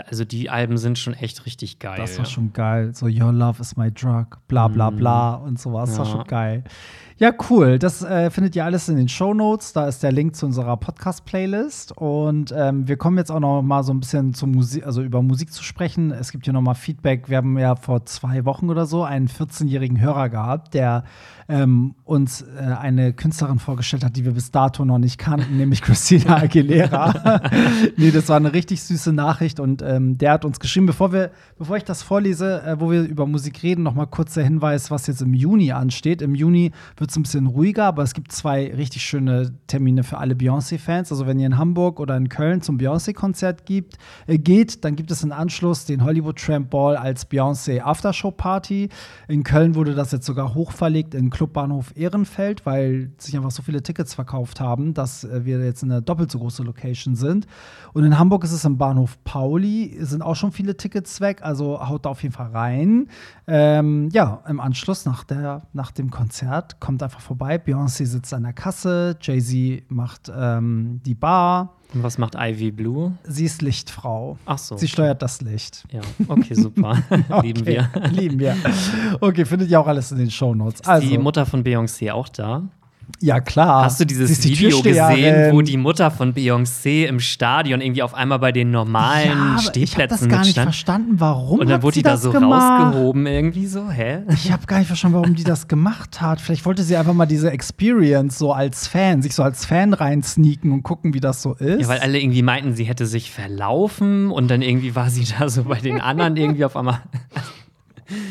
[0.07, 1.99] Also, die Alben sind schon echt richtig geil.
[1.99, 2.95] Das war schon geil.
[2.95, 4.97] So, Your Love is my drug, bla, bla, mhm.
[4.97, 5.91] bla und sowas.
[5.91, 6.63] Das war schon geil.
[7.19, 7.79] Ja, cool.
[7.79, 9.73] Das äh, findet ihr alles in den Show Notes.
[9.73, 11.97] Da ist der Link zu unserer Podcast-Playlist.
[11.97, 15.23] Und ähm, wir kommen jetzt auch noch mal so ein bisschen zu Musik, also über
[15.23, 16.11] Musik zu sprechen.
[16.11, 17.29] Es gibt hier noch mal Feedback.
[17.29, 21.05] Wir haben ja vor zwei Wochen oder so einen 14-jährigen Hörer gehabt, der
[21.49, 25.83] ähm, uns äh, eine Künstlerin vorgestellt hat, die wir bis dato noch nicht kannten, nämlich
[25.83, 27.41] Christina Aguilera.
[27.97, 31.31] nee, das war eine richtig süße Nachricht und ähm, der hat uns geschrieben, bevor wir,
[31.59, 34.91] bevor ich das vorlese, äh, wo wir über Musik reden, noch mal kurz der Hinweis,
[34.91, 36.23] was jetzt im Juni ansteht.
[36.23, 40.19] Im Juni wird es ein bisschen ruhiger, aber es gibt zwei richtig schöne Termine für
[40.19, 41.11] alle Beyoncé-Fans.
[41.11, 45.23] Also wenn ihr in Hamburg oder in Köln zum Beyoncé-Konzert äh, geht, dann gibt es
[45.23, 48.89] im Anschluss den Hollywood Tramp Ball als Beyoncé Aftershow-Party.
[49.29, 53.83] In Köln wurde das jetzt sogar hochverlegt in Clubbahnhof Ehrenfeld, weil sich einfach so viele
[53.83, 57.47] Tickets verkauft haben, dass äh, wir jetzt in einer doppelt so große Location sind.
[57.93, 61.89] Und in Hamburg ist es im Bahnhof Pauli, sind auch schon viele Tickets weg, also
[61.89, 63.09] haut da auf jeden Fall rein.
[63.47, 67.57] Ähm, ja, im Anschluss nach, der, nach dem Konzert kommt einfach vorbei.
[67.57, 71.77] Beyoncé sitzt an der Kasse, Jay-Z macht ähm, die Bar.
[71.95, 73.13] Und was macht Ivy Blue?
[73.25, 74.39] Sie ist Lichtfrau.
[74.47, 74.77] Ach so.
[74.77, 75.85] Sie steuert das Licht.
[75.93, 77.03] Ja, okay, super.
[77.29, 77.91] okay, lieben wir.
[78.11, 78.57] lieben wir.
[79.21, 80.81] Okay, findet ihr auch alles in den Shownotes.
[80.81, 82.63] Ist also, die Mutter von Beyoncé auch da?
[83.21, 83.85] Ja, klar.
[83.85, 88.15] Hast du dieses die Video gesehen, wo die Mutter von Beyoncé im Stadion irgendwie auf
[88.15, 91.83] einmal bei den normalen ja, Stehplätzen Ich habe das gar nicht verstanden, warum Und dann
[91.83, 92.85] wurde die da so gemacht?
[92.85, 94.23] rausgehoben irgendwie so, hä?
[94.29, 96.41] Ich habe gar nicht verstanden, warum die das gemacht hat.
[96.41, 100.73] Vielleicht wollte sie einfach mal diese Experience so als Fan, sich so als Fan reinsneaken
[100.73, 101.83] und gucken, wie das so ist.
[101.83, 105.49] Ja, weil alle irgendwie meinten, sie hätte sich verlaufen und dann irgendwie war sie da
[105.49, 107.03] so bei den anderen irgendwie auf einmal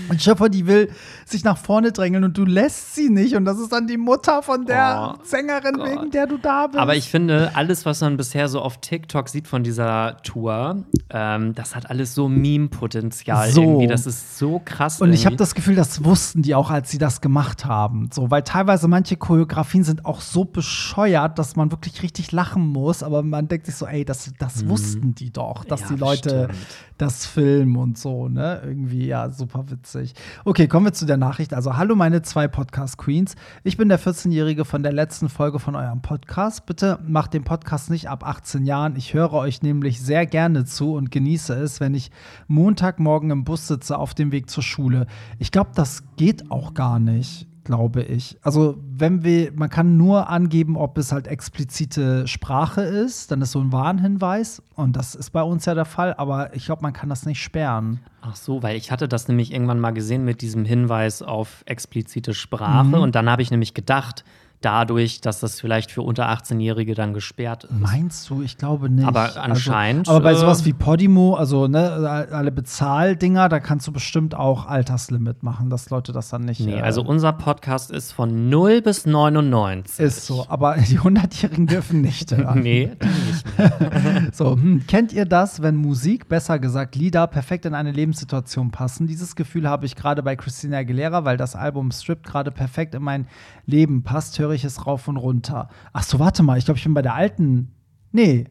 [0.09, 0.89] und Schöpfer, die will
[1.25, 3.35] sich nach vorne drängeln und du lässt sie nicht.
[3.35, 5.89] Und das ist dann die Mutter von der oh, Sängerin, Gott.
[5.89, 6.79] wegen der du da bist.
[6.79, 11.55] Aber ich finde, alles, was man bisher so auf TikTok sieht von dieser Tour, ähm,
[11.55, 13.61] das hat alles so Meme-Potenzial so.
[13.61, 13.87] irgendwie.
[13.87, 15.01] Das ist so krass.
[15.01, 15.19] Und irgendwie.
[15.19, 18.09] ich habe das Gefühl, das wussten die auch, als sie das gemacht haben.
[18.13, 23.03] So, weil teilweise manche Choreografien sind auch so bescheuert, dass man wirklich richtig lachen muss.
[23.03, 24.69] Aber man denkt sich so, ey, das, das mhm.
[24.69, 26.67] wussten die doch, dass ja, die Leute stimmt.
[26.97, 28.61] das filmen und so, ne?
[28.63, 30.13] Irgendwie, ja, super witzig.
[30.45, 31.53] Okay, kommen wir zu der Nachricht.
[31.53, 33.35] Also, hallo meine zwei Podcast-Queens.
[33.63, 36.65] Ich bin der 14-Jährige von der letzten Folge von eurem Podcast.
[36.65, 38.95] Bitte macht den Podcast nicht ab 18 Jahren.
[38.95, 42.11] Ich höre euch nämlich sehr gerne zu und genieße es, wenn ich
[42.47, 45.07] Montagmorgen im Bus sitze auf dem Weg zur Schule.
[45.39, 48.37] Ich glaube, das geht auch gar nicht glaube ich.
[48.41, 53.51] Also, wenn wir, man kann nur angeben, ob es halt explizite Sprache ist, dann ist
[53.51, 56.93] so ein Warnhinweis und das ist bei uns ja der Fall, aber ich glaube, man
[56.93, 57.99] kann das nicht sperren.
[58.21, 62.33] Ach so, weil ich hatte das nämlich irgendwann mal gesehen mit diesem Hinweis auf explizite
[62.33, 62.93] Sprache mhm.
[62.95, 64.23] und dann habe ich nämlich gedacht,
[64.61, 67.71] dadurch, dass das vielleicht für unter 18-Jährige dann gesperrt ist.
[67.71, 68.41] Meinst du?
[68.41, 69.07] Ich glaube nicht.
[69.07, 70.07] Aber also, anscheinend.
[70.07, 74.35] Also, aber bei sowas äh, wie Podimo, also ne, alle Bezahldinger, da kannst du bestimmt
[74.35, 76.61] auch Alterslimit machen, dass Leute das dann nicht.
[76.61, 79.99] Nee, äh, also unser Podcast ist von 0 bis 99.
[79.99, 82.61] Ist so, aber die 100-Jährigen dürfen nicht hören.
[82.61, 87.91] nee, nicht so, hm, kennt ihr das, wenn Musik, besser gesagt Lieder, perfekt in eine
[87.91, 89.07] Lebenssituation passen?
[89.07, 93.03] Dieses Gefühl habe ich gerade bei Christina Aguilera, weil das Album Strip gerade perfekt in
[93.03, 93.27] mein
[93.65, 94.37] Leben passt.
[94.37, 95.69] Höre höre ich es rauf und runter.
[95.93, 97.73] Ach so, warte mal, ich glaube, ich bin bei der alten.
[98.11, 98.47] Nee,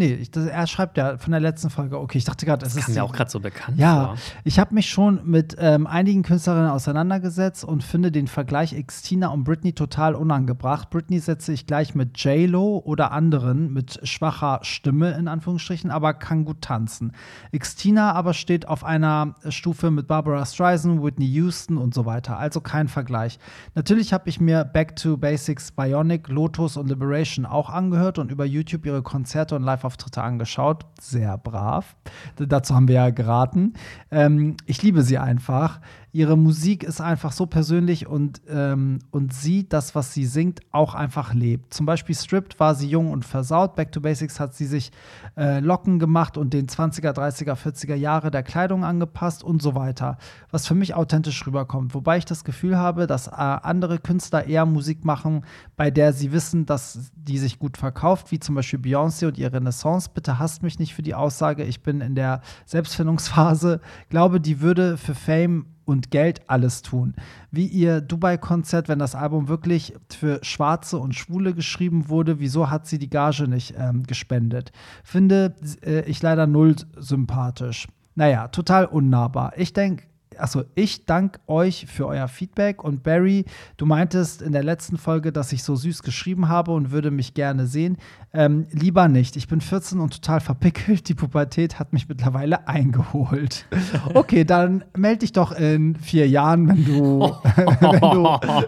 [0.00, 2.00] Nee, ich, das, er schreibt ja von der letzten Folge.
[2.00, 2.88] Okay, ich dachte gerade, es ist.
[2.88, 3.78] Das mir auch gerade so bekannt.
[3.78, 4.16] Ja, vor.
[4.44, 9.44] ich habe mich schon mit ähm, einigen Künstlerinnen auseinandergesetzt und finde den Vergleich Xtina und
[9.44, 10.88] Britney total unangebracht.
[10.88, 16.46] Britney setze ich gleich mit J-Lo oder anderen mit schwacher Stimme, in Anführungsstrichen, aber kann
[16.46, 17.12] gut tanzen.
[17.54, 22.38] Xtina aber steht auf einer Stufe mit Barbara Streisand, Whitney Houston und so weiter.
[22.38, 23.38] Also kein Vergleich.
[23.74, 28.46] Natürlich habe ich mir Back to Basics, Bionic, Lotus und Liberation auch angehört und über
[28.46, 30.86] YouTube ihre Konzerte und Live Live-Auftritte angeschaut.
[31.00, 31.96] Sehr brav.
[32.36, 33.74] Dazu haben wir ja geraten.
[34.10, 35.80] Ähm, ich liebe sie einfach
[36.12, 40.94] ihre Musik ist einfach so persönlich und, ähm, und sie, das, was sie singt, auch
[40.94, 41.72] einfach lebt.
[41.72, 43.76] Zum Beispiel Stripped war sie jung und versaut.
[43.76, 44.90] Back to Basics hat sie sich
[45.36, 50.18] äh, Locken gemacht und den 20er, 30er, 40er Jahre der Kleidung angepasst und so weiter.
[50.50, 51.94] Was für mich authentisch rüberkommt.
[51.94, 55.44] Wobei ich das Gefühl habe, dass äh, andere Künstler eher Musik machen,
[55.76, 59.52] bei der sie wissen, dass die sich gut verkauft, wie zum Beispiel Beyoncé und ihre
[59.52, 60.10] Renaissance.
[60.12, 61.62] Bitte hasst mich nicht für die Aussage.
[61.62, 63.80] Ich bin in der Selbstfindungsphase.
[64.08, 67.14] Glaube, die würde für Fame und Geld alles tun.
[67.50, 72.86] Wie ihr Dubai-Konzert, wenn das Album wirklich für Schwarze und Schwule geschrieben wurde, wieso hat
[72.86, 74.72] sie die Gage nicht ähm, gespendet?
[75.04, 77.88] Finde äh, ich leider null sympathisch.
[78.14, 79.52] Naja, total unnahbar.
[79.56, 80.04] Ich denke,
[80.40, 82.82] achso, ich danke euch für euer Feedback.
[82.82, 83.44] Und Barry,
[83.76, 87.34] du meintest in der letzten Folge, dass ich so süß geschrieben habe und würde mich
[87.34, 87.96] gerne sehen.
[88.32, 89.36] Ähm, lieber nicht.
[89.36, 91.08] Ich bin 14 und total verpickelt.
[91.08, 93.66] Die Pubertät hat mich mittlerweile eingeholt.
[94.14, 97.20] Okay, dann melde dich doch in vier Jahren, wenn du,
[97.80, 98.24] wenn du,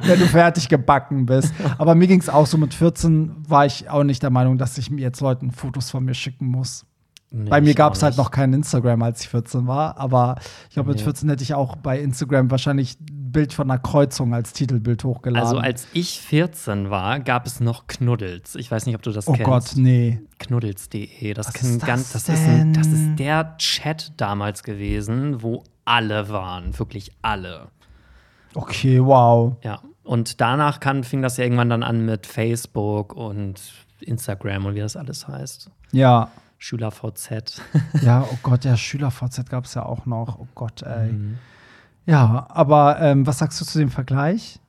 [0.06, 1.52] wenn du fertig gebacken bist.
[1.78, 4.78] Aber mir ging es auch so mit 14, war ich auch nicht der Meinung, dass
[4.78, 6.84] ich mir jetzt Leuten Fotos von mir schicken muss.
[7.34, 9.96] Nee, bei mir gab es halt noch kein Instagram, als ich 14 war.
[9.96, 10.36] Aber
[10.68, 10.96] ich glaube, nee.
[10.96, 15.02] mit 14 hätte ich auch bei Instagram wahrscheinlich ein Bild von einer Kreuzung als Titelbild
[15.02, 15.48] hochgeladen.
[15.48, 18.54] Also als ich 14 war, gab es noch Knuddels.
[18.54, 19.48] Ich weiß nicht, ob du das oh kennst.
[19.48, 20.20] Oh Gott, nee.
[20.38, 21.32] Knuddels.de.
[21.32, 26.78] Das, das, das, das, ist ein, das ist der Chat damals gewesen, wo alle waren.
[26.78, 27.68] Wirklich alle.
[28.54, 29.56] Okay, wow.
[29.62, 29.80] Ja.
[30.04, 33.60] Und danach kann, fing das ja irgendwann dann an mit Facebook und
[34.00, 35.70] Instagram und wie das alles heißt.
[35.92, 36.30] Ja.
[36.62, 37.60] SchülerVZ.
[38.02, 40.38] ja, oh Gott, ja, SchülerVZ gab es ja auch noch.
[40.38, 41.12] Oh Gott, ey.
[41.12, 41.38] Mhm.
[42.06, 44.60] Ja, aber ähm, was sagst du zu dem Vergleich?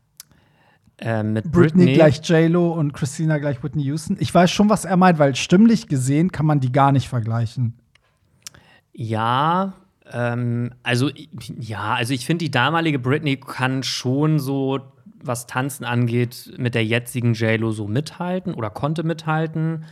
[0.97, 4.17] Ähm, mit Britney, Britney gleich J-Lo und Christina gleich Whitney Houston.
[4.19, 7.77] Ich weiß schon, was er meint, weil stimmlich gesehen kann man die gar nicht vergleichen.
[8.91, 9.73] Ja,
[10.11, 11.11] ähm, also
[11.59, 14.79] ja, also ich finde, die damalige Britney kann schon so,
[15.21, 19.85] was Tanzen angeht, mit der jetzigen J-Lo so mithalten oder konnte mithalten.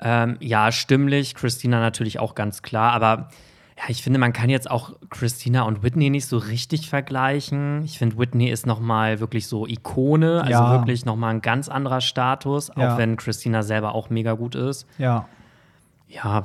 [0.00, 3.28] Ähm, ja, stimmlich, Christina natürlich auch ganz klar, aber
[3.76, 7.82] Ja, ich finde, man kann jetzt auch Christina und Whitney nicht so richtig vergleichen.
[7.84, 10.72] Ich finde, Whitney ist noch mal wirklich so Ikone, also ja.
[10.72, 12.94] wirklich noch mal ein ganz anderer Status, ja.
[12.94, 14.86] auch wenn Christina selber auch mega gut ist.
[14.98, 15.26] Ja.
[16.06, 16.44] Ja,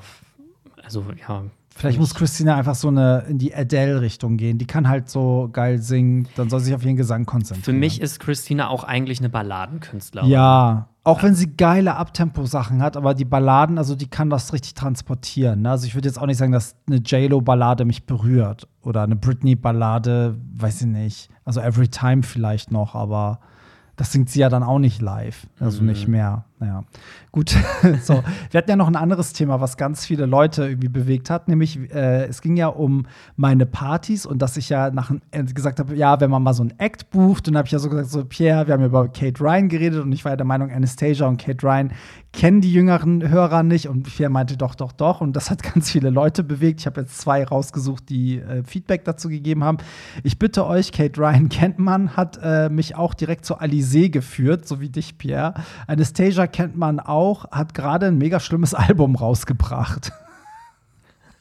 [0.84, 1.44] also ja,
[1.80, 4.58] Vielleicht muss Christina einfach so eine in die Adele-Richtung gehen.
[4.58, 7.64] Die kann halt so geil singen, dann soll sie sich auf ihren Gesang konzentrieren.
[7.64, 10.30] Für mich ist Christina auch eigentlich eine Balladenkünstlerin.
[10.30, 14.74] Ja, auch wenn sie geile Abtempo-Sachen hat, aber die Balladen, also die kann das richtig
[14.74, 15.62] transportieren.
[15.62, 15.72] Ne?
[15.72, 20.38] Also ich würde jetzt auch nicht sagen, dass eine J-Lo-Ballade mich berührt oder eine Britney-Ballade,
[20.56, 21.30] weiß ich nicht.
[21.46, 23.40] Also Every Time vielleicht noch, aber
[23.96, 25.88] das singt sie ja dann auch nicht live, also mhm.
[25.88, 26.46] nicht mehr.
[26.62, 26.84] Naja,
[27.32, 27.56] gut.
[28.04, 31.48] so, wir hatten ja noch ein anderes Thema, was ganz viele Leute irgendwie bewegt hat,
[31.48, 33.06] nämlich äh, es ging ja um
[33.38, 36.64] meine Partys und dass ich ja nach äh, gesagt habe, ja, wenn man mal so
[36.64, 39.42] ein Act bucht, dann habe ich ja so gesagt, so Pierre, wir haben über Kate
[39.42, 41.92] Ryan geredet und ich war ja der Meinung, Anastasia und Kate Ryan
[42.34, 45.90] kennen die jüngeren Hörer nicht und Pierre meinte doch, doch, doch und das hat ganz
[45.90, 46.82] viele Leute bewegt.
[46.82, 49.78] Ich habe jetzt zwei rausgesucht, die äh, Feedback dazu gegeben haben.
[50.24, 54.68] Ich bitte euch, Kate Ryan kennt man, hat äh, mich auch direkt zu Alizé geführt,
[54.68, 55.54] so wie dich, Pierre.
[55.88, 60.12] Anastasia kennt man auch, hat gerade ein mega schlimmes Album rausgebracht.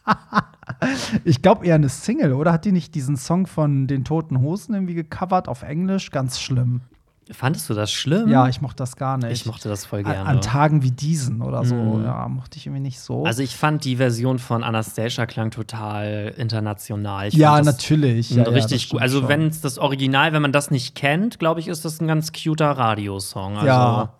[1.24, 2.52] ich glaube eher eine Single, oder?
[2.52, 6.10] Hat die nicht diesen Song von den Toten Hosen irgendwie gecovert auf Englisch?
[6.10, 6.82] Ganz schlimm.
[7.30, 8.28] Fandest du das schlimm?
[8.28, 9.30] Ja, ich mochte das gar nicht.
[9.32, 10.20] Ich mochte das voll gerne.
[10.20, 12.04] An, an Tagen wie diesen oder so, mm.
[12.04, 13.24] ja, mochte ich irgendwie nicht so.
[13.24, 17.28] Also ich fand die Version von Anastasia klang total international.
[17.28, 18.30] Ich ja, natürlich.
[18.30, 19.02] Ja, richtig ja, gut.
[19.02, 22.08] Also wenn es das Original, wenn man das nicht kennt, glaube ich, ist das ein
[22.08, 23.56] ganz cuter Radiosong.
[23.56, 24.12] Also ja.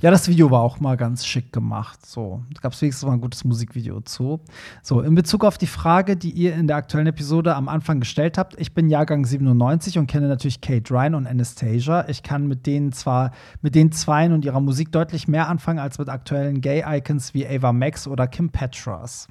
[0.00, 2.06] Ja, das Video war auch mal ganz schick gemacht.
[2.06, 4.38] So, da gab es wenigstens mal ein gutes Musikvideo zu.
[4.80, 8.38] So, in Bezug auf die Frage, die ihr in der aktuellen Episode am Anfang gestellt
[8.38, 12.08] habt, ich bin Jahrgang 97 und kenne natürlich Kate Ryan und Anastasia.
[12.08, 15.98] Ich kann mit denen zwar, mit den Zweien und ihrer Musik deutlich mehr anfangen als
[15.98, 19.26] mit aktuellen Gay-Icons wie Ava Max oder Kim Petras.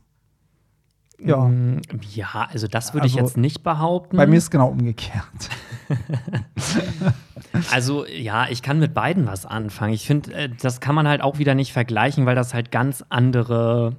[1.19, 1.37] Ja.
[1.37, 1.81] Mm,
[2.13, 4.17] ja, also das würde also, ich jetzt nicht behaupten.
[4.17, 5.49] Bei mir ist es genau umgekehrt.
[7.71, 9.93] also ja, ich kann mit beiden was anfangen.
[9.93, 13.03] Ich finde, äh, das kann man halt auch wieder nicht vergleichen, weil das halt ganz
[13.09, 13.95] andere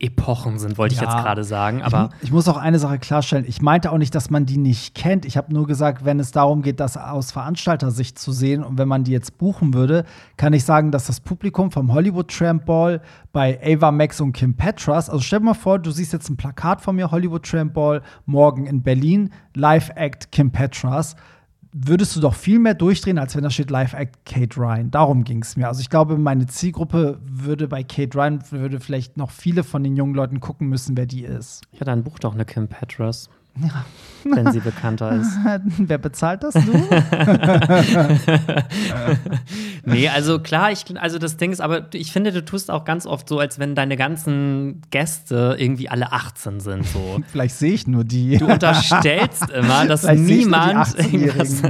[0.00, 1.82] Epochen sind, wollte ja, ich jetzt gerade sagen.
[1.82, 3.44] Aber ich, ich, muss auch eine Sache klarstellen.
[3.46, 5.26] Ich meinte auch nicht, dass man die nicht kennt.
[5.26, 8.88] Ich habe nur gesagt, wenn es darum geht, das aus Veranstaltersicht zu sehen und wenn
[8.88, 10.06] man die jetzt buchen würde,
[10.38, 14.54] kann ich sagen, dass das Publikum vom Hollywood Tramp Ball bei Ava Max und Kim
[14.54, 17.74] Petras, also stell dir mal vor, du siehst jetzt ein Plakat von mir, Hollywood Tramp
[17.74, 21.14] Ball, morgen in Berlin, Live Act Kim Petras
[21.72, 24.90] würdest du doch viel mehr durchdrehen, als wenn da steht Live Act Kate Ryan.
[24.90, 25.68] Darum ging es mir.
[25.68, 29.96] Also ich glaube, meine Zielgruppe würde bei Kate Ryan, würde vielleicht noch viele von den
[29.96, 31.62] jungen Leuten gucken müssen, wer die ist.
[31.72, 33.30] Ja, dann buch doch eine Kim Petras.
[33.56, 33.84] Ja.
[34.24, 35.30] Wenn sie bekannter ist.
[35.78, 36.60] Wer bezahlt das, du?
[39.84, 43.06] nee, also klar, ich, also das Ding ist, aber ich finde, du tust auch ganz
[43.06, 46.86] oft so, als wenn deine ganzen Gäste irgendwie alle 18 sind.
[46.86, 47.20] So.
[47.28, 48.38] Vielleicht sehe ich nur die.
[48.38, 51.62] Du unterstellst immer, dass Vielleicht niemand irgendwas.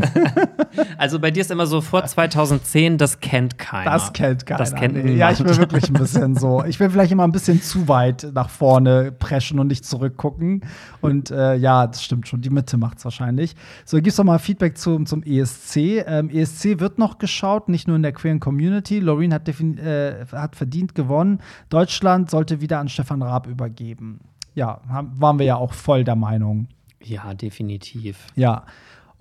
[0.98, 3.90] also bei dir ist immer so vor 2010, das kennt keiner.
[3.90, 4.58] Das kennt keiner.
[4.58, 5.14] Das kennt nee.
[5.14, 6.64] Ja, ich will wirklich ein bisschen so.
[6.64, 10.62] Ich will vielleicht immer ein bisschen zu weit nach vorne preschen und nicht zurückgucken.
[11.00, 12.40] Und äh, ja, das stimmt schon.
[12.40, 13.54] Die Mitte macht es wahrscheinlich.
[13.84, 16.04] So, gib's doch mal Feedback zum, zum ESC.
[16.06, 18.98] Ähm, ESC wird noch geschaut, nicht nur in der queeren Community.
[18.98, 21.40] Loreen hat, äh, hat verdient gewonnen.
[21.68, 24.20] Deutschland sollte wieder an Stefan Raab übergeben.
[24.54, 26.68] Ja, haben, waren wir ja auch voll der Meinung.
[27.02, 28.26] Ja, definitiv.
[28.36, 28.64] Ja.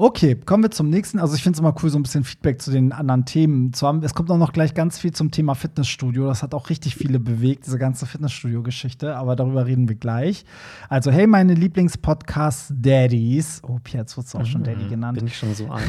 [0.02, 1.20] Okay, kommen wir zum nächsten.
[1.20, 3.86] Also ich finde es immer cool, so ein bisschen Feedback zu den anderen Themen zu
[3.86, 4.02] haben.
[4.02, 6.26] Es kommt auch noch gleich ganz viel zum Thema Fitnessstudio.
[6.26, 9.18] Das hat auch richtig viele bewegt, diese ganze Fitnessstudio-Geschichte.
[9.18, 10.46] Aber darüber reden wir gleich.
[10.88, 13.62] Also, hey, meine Lieblingspodcast-Daddies.
[13.68, 15.18] Oh, Pierre, jetzt wird auch schon Daddy mhm, genannt.
[15.18, 15.82] Bin ich schon so an.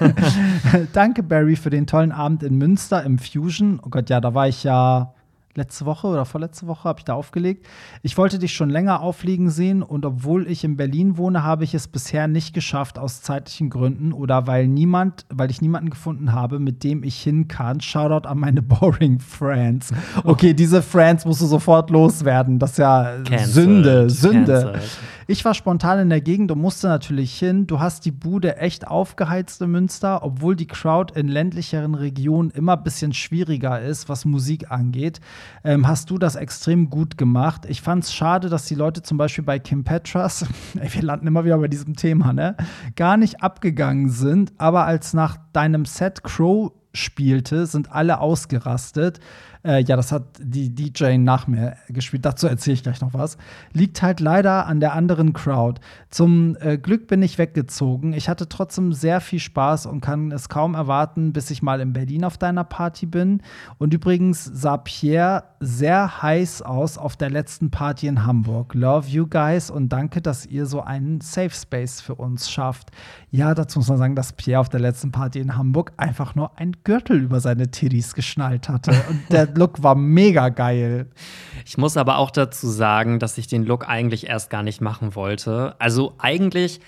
[0.94, 3.78] Danke, Barry, für den tollen Abend in Münster im Fusion.
[3.84, 5.12] Oh Gott, ja, da war ich ja
[5.54, 7.66] letzte Woche oder vorletzte Woche habe ich da aufgelegt.
[8.02, 11.74] Ich wollte dich schon länger auflegen sehen und obwohl ich in Berlin wohne, habe ich
[11.74, 16.58] es bisher nicht geschafft aus zeitlichen Gründen oder weil niemand, weil ich niemanden gefunden habe,
[16.60, 17.80] mit dem ich hin kann.
[17.80, 19.92] Shoutout an meine boring Friends.
[20.24, 22.58] Okay, diese Friends musst du sofort loswerden.
[22.58, 23.46] Das ist ja Cancelled.
[23.48, 24.52] Sünde, Sünde.
[24.52, 24.98] Cancelled.
[25.30, 27.68] Ich war spontan in der Gegend und musste natürlich hin.
[27.68, 32.76] Du hast die Bude echt aufgeheizt in Münster, obwohl die Crowd in ländlicheren Regionen immer
[32.76, 35.20] ein bisschen schwieriger ist, was Musik angeht.
[35.62, 37.64] Ähm, hast du das extrem gut gemacht.
[37.68, 41.44] Ich fand es schade, dass die Leute zum Beispiel bei Kim Petras, wir landen immer
[41.44, 42.56] wieder bei diesem Thema, ne,
[42.96, 49.20] gar nicht abgegangen sind, aber als nach deinem Set Crow spielte, sind alle ausgerastet.
[49.64, 53.36] Äh, ja, das hat die DJ nach mir gespielt, dazu erzähle ich gleich noch was,
[53.72, 55.80] liegt halt leider an der anderen Crowd.
[56.08, 58.12] Zum äh, Glück bin ich weggezogen.
[58.12, 61.92] Ich hatte trotzdem sehr viel Spaß und kann es kaum erwarten, bis ich mal in
[61.92, 63.42] Berlin auf deiner Party bin.
[63.78, 68.74] Und übrigens sah Pierre sehr heiß aus auf der letzten Party in Hamburg.
[68.74, 72.90] Love you guys und danke, dass ihr so einen Safe Space für uns schafft.
[73.30, 76.58] Ja, dazu muss man sagen, dass Pierre auf der letzten Party in Hamburg einfach nur
[76.58, 78.92] ein Gürtel über seine Titties geschnallt hatte.
[79.10, 81.06] Und der Look war mega geil.
[81.66, 85.14] Ich muss aber auch dazu sagen, dass ich den Look eigentlich erst gar nicht machen
[85.14, 85.74] wollte.
[85.78, 86.80] Also eigentlich,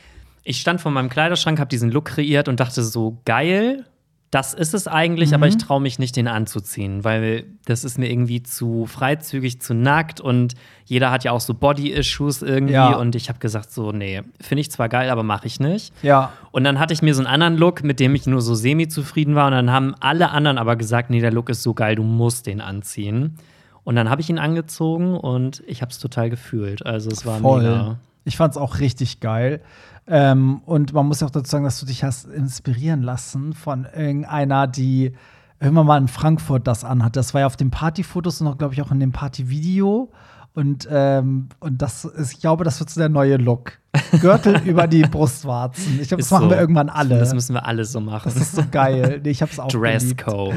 [0.44, 3.84] ich stand vor meinem Kleiderschrank, habe diesen Look kreiert und dachte so, geil,
[4.32, 5.34] das ist es eigentlich, mhm.
[5.34, 9.74] aber ich traue mich nicht, den anzuziehen, weil das ist mir irgendwie zu freizügig, zu
[9.74, 10.54] nackt und
[10.86, 12.96] jeder hat ja auch so Body-Issues irgendwie ja.
[12.96, 15.92] und ich habe gesagt so, nee, finde ich zwar geil, aber mache ich nicht.
[16.02, 16.32] Ja.
[16.50, 19.34] Und dann hatte ich mir so einen anderen Look, mit dem ich nur so semi-zufrieden
[19.34, 22.02] war und dann haben alle anderen aber gesagt, nee, der Look ist so geil, du
[22.02, 23.36] musst den anziehen.
[23.84, 26.86] Und dann habe ich ihn angezogen und ich habe es total gefühlt.
[26.86, 27.62] Also es war Voll.
[27.64, 27.98] mega.
[28.24, 29.60] Ich fand es auch richtig geil.
[30.06, 33.86] Ähm, und man muss ja auch dazu sagen, dass du dich hast inspirieren lassen von
[33.94, 35.12] irgendeiner, die
[35.60, 37.16] irgendwann mal in Frankfurt das anhat.
[37.16, 40.10] Das war ja auf den Partyfotos und auch, glaube ich, auch in dem Partyvideo.
[40.54, 43.78] Und, ähm, und das ist, ich glaube, das wird so der neue Look.
[44.20, 45.98] Gürtel über die Brustwarzen.
[46.00, 46.50] Ich glaube, das machen so.
[46.50, 47.18] wir irgendwann alle.
[47.18, 48.22] Das müssen wir alle so machen.
[48.24, 49.20] Das ist so geil.
[49.22, 50.54] Nee, ich habe es auch Dresscode.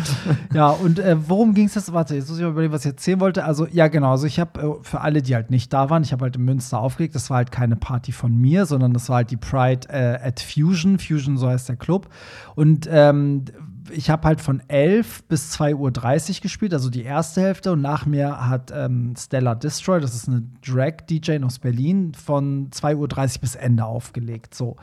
[0.53, 1.91] Ja, und äh, worum ging es jetzt?
[1.91, 3.43] Warte, jetzt muss ich mal überlegen, was ich erzählen wollte.
[3.43, 4.11] Also, ja, genau.
[4.11, 6.43] Also, ich habe äh, für alle, die halt nicht da waren, ich habe halt in
[6.43, 7.15] Münster aufgelegt.
[7.15, 10.39] Das war halt keine Party von mir, sondern das war halt die Pride äh, at
[10.39, 10.97] Fusion.
[10.99, 12.07] Fusion, so heißt der Club.
[12.55, 13.45] Und ähm,
[13.91, 17.71] ich habe halt von 11 bis 2.30 Uhr gespielt, also die erste Hälfte.
[17.71, 22.95] Und nach mir hat ähm, Stella Destroy, das ist eine Drag-DJ aus Berlin, von 2.30
[22.95, 24.53] Uhr bis Ende aufgelegt.
[24.53, 24.75] So.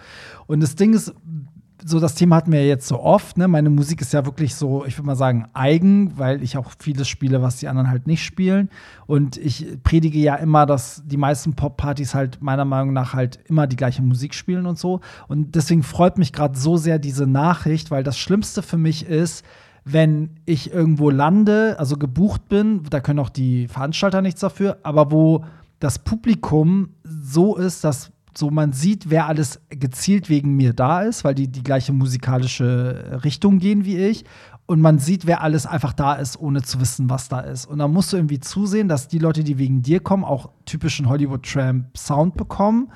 [0.46, 1.14] Und das Ding ist,
[1.84, 3.36] so das Thema hatten wir jetzt so oft.
[3.38, 3.48] Ne?
[3.48, 7.08] Meine Musik ist ja wirklich so, ich würde mal sagen, eigen, weil ich auch vieles
[7.08, 8.70] spiele, was die anderen halt nicht spielen.
[9.06, 13.66] Und ich predige ja immer, dass die meisten Pop-Partys halt meiner Meinung nach halt immer
[13.66, 15.00] die gleiche Musik spielen und so.
[15.28, 19.44] Und deswegen freut mich gerade so sehr diese Nachricht, weil das Schlimmste für mich ist,
[19.84, 25.10] wenn ich irgendwo lande, also gebucht bin, da können auch die Veranstalter nichts dafür, aber
[25.10, 25.44] wo
[25.80, 31.24] das Publikum so ist, dass so man sieht, wer alles gezielt wegen mir da ist,
[31.24, 34.24] weil die die gleiche musikalische Richtung gehen wie ich.
[34.66, 37.66] Und man sieht, wer alles einfach da ist, ohne zu wissen, was da ist.
[37.66, 41.08] Und dann musst du irgendwie zusehen, dass die Leute, die wegen dir kommen, auch typischen
[41.08, 42.88] Hollywood-Tramp-Sound bekommen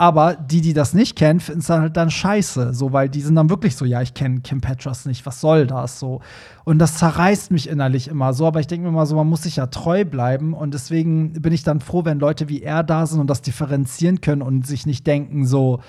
[0.00, 2.72] aber die, die das nicht kennen, finden es dann halt dann scheiße.
[2.72, 5.66] So, weil die sind dann wirklich so, ja, ich kenne Kim Petras nicht, was soll
[5.66, 5.98] das?
[5.98, 6.20] So.
[6.64, 8.46] Und das zerreißt mich innerlich immer so.
[8.46, 10.54] Aber ich denke mir mal so, man muss sich ja treu bleiben.
[10.54, 14.20] Und deswegen bin ich dann froh, wenn Leute wie er da sind und das differenzieren
[14.20, 15.80] können und sich nicht denken, so,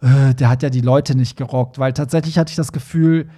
[0.00, 1.80] äh, der hat ja die Leute nicht gerockt.
[1.80, 3.28] Weil tatsächlich hatte ich das Gefühl,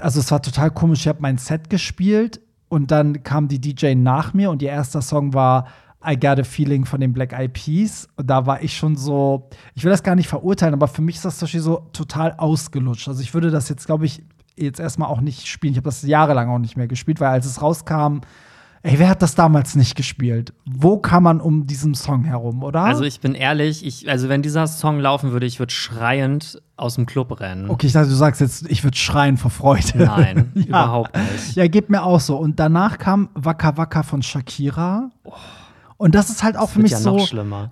[0.00, 3.94] also es war total komisch, ich habe mein Set gespielt und dann kam die DJ
[3.94, 5.68] nach mir und ihr erster Song war
[6.08, 8.08] I Got a Feeling von den Black Eyed Peas.
[8.16, 11.16] Und da war ich schon so, ich will das gar nicht verurteilen, aber für mich
[11.16, 13.08] ist das zum Beispiel so total ausgelutscht.
[13.08, 14.22] Also ich würde das jetzt, glaube ich,
[14.56, 15.72] jetzt erstmal auch nicht spielen.
[15.72, 18.20] Ich habe das jahrelang auch nicht mehr gespielt, weil als es rauskam,
[18.86, 20.52] Ey, wer hat das damals nicht gespielt?
[20.66, 22.82] Wo kann man um diesen Song herum, oder?
[22.82, 26.96] Also ich bin ehrlich, ich, also wenn dieser Song laufen würde, ich würde schreiend aus
[26.96, 27.70] dem Club rennen.
[27.70, 30.04] Okay, ich dachte, du sagst jetzt, ich würde schreien vor Freude.
[30.04, 30.64] Nein, ja.
[30.64, 31.56] überhaupt nicht.
[31.56, 32.36] Ja, geht mir auch so.
[32.36, 35.10] Und danach kam Waka Waka von Shakira.
[35.24, 35.32] Oh.
[35.96, 37.18] Und das ist halt auch das für mich ja so.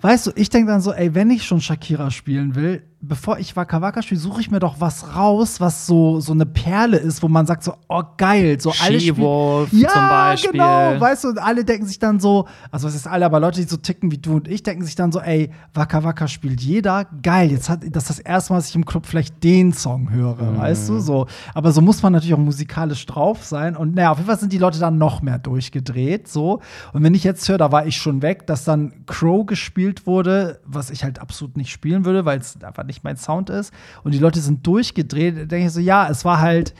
[0.01, 3.55] Weißt du, ich denke dann so, ey, wenn ich schon Shakira spielen will, bevor ich
[3.57, 7.21] Waka Waka spiele, suche ich mir doch was raus, was so, so eine Perle ist,
[7.21, 10.51] wo man sagt so, oh geil, so alle She-Wolf ja, zum Beispiel.
[10.51, 13.59] genau, weißt du, und alle denken sich dann so, also was ist alle, aber Leute,
[13.59, 16.61] die so ticken wie du und ich, denken sich dann so, ey, Waka Waka spielt
[16.61, 19.73] jeder, geil, jetzt hat das ist das erste Mal, dass ich im Club vielleicht den
[19.73, 20.57] Song höre, mhm.
[20.57, 21.27] weißt du, so.
[21.53, 24.53] Aber so muss man natürlich auch musikalisch drauf sein und naja, auf jeden Fall sind
[24.53, 26.61] die Leute dann noch mehr durchgedreht, so.
[26.93, 30.61] Und wenn ich jetzt höre, da war ich schon weg, dass dann Crow gespielt wurde,
[30.65, 33.73] was ich halt absolut nicht spielen würde, weil es einfach nicht nicht mein Sound ist
[34.03, 36.73] und die Leute sind durchgedreht, denke ich so, ja, es war halt,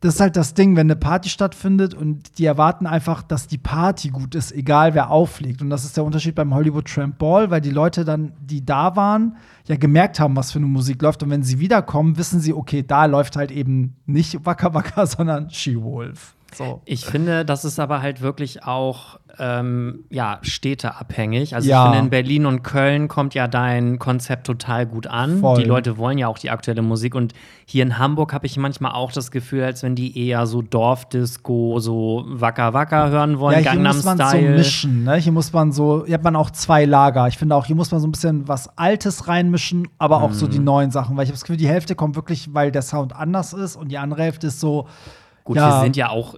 [0.00, 3.58] das ist halt das Ding, wenn eine Party stattfindet und die erwarten einfach, dass die
[3.58, 5.60] Party gut ist, egal wer auflegt.
[5.60, 8.96] Und das ist der Unterschied beim Hollywood Tramp Ball, weil die Leute dann, die da
[8.96, 11.22] waren, ja gemerkt haben, was für eine Musik läuft.
[11.22, 15.50] Und wenn sie wiederkommen, wissen sie, okay, da läuft halt eben nicht Waka Waka, sondern
[15.50, 16.34] She-Wolf.
[16.54, 16.82] So.
[16.84, 21.54] Ich finde, das ist aber halt wirklich auch ähm, ja, städteabhängig.
[21.54, 21.84] Also ja.
[21.84, 25.40] ich finde, in Berlin und Köln kommt ja dein Konzept total gut an.
[25.40, 25.62] Voll.
[25.62, 27.14] Die Leute wollen ja auch die aktuelle Musik.
[27.14, 27.32] Und
[27.64, 31.78] hier in Hamburg habe ich manchmal auch das Gefühl, als wenn die eher so Dorfdisco,
[31.80, 34.52] so Wacker Wacker hören wollen, ja, hier Gangnam muss man Style.
[34.52, 35.04] so mischen.
[35.04, 35.16] Ne?
[35.16, 37.28] Hier muss man so, hier hat man auch zwei Lager.
[37.28, 40.34] Ich finde auch, hier muss man so ein bisschen was Altes reinmischen, aber auch mm.
[40.34, 40.64] so die mhm.
[40.64, 41.16] neuen Sachen.
[41.16, 43.88] Weil ich habe das Gefühl, die Hälfte kommt wirklich, weil der Sound anders ist und
[43.88, 44.86] die andere Hälfte ist so
[45.44, 45.68] Gut, ja.
[45.68, 46.36] wir sind ja auch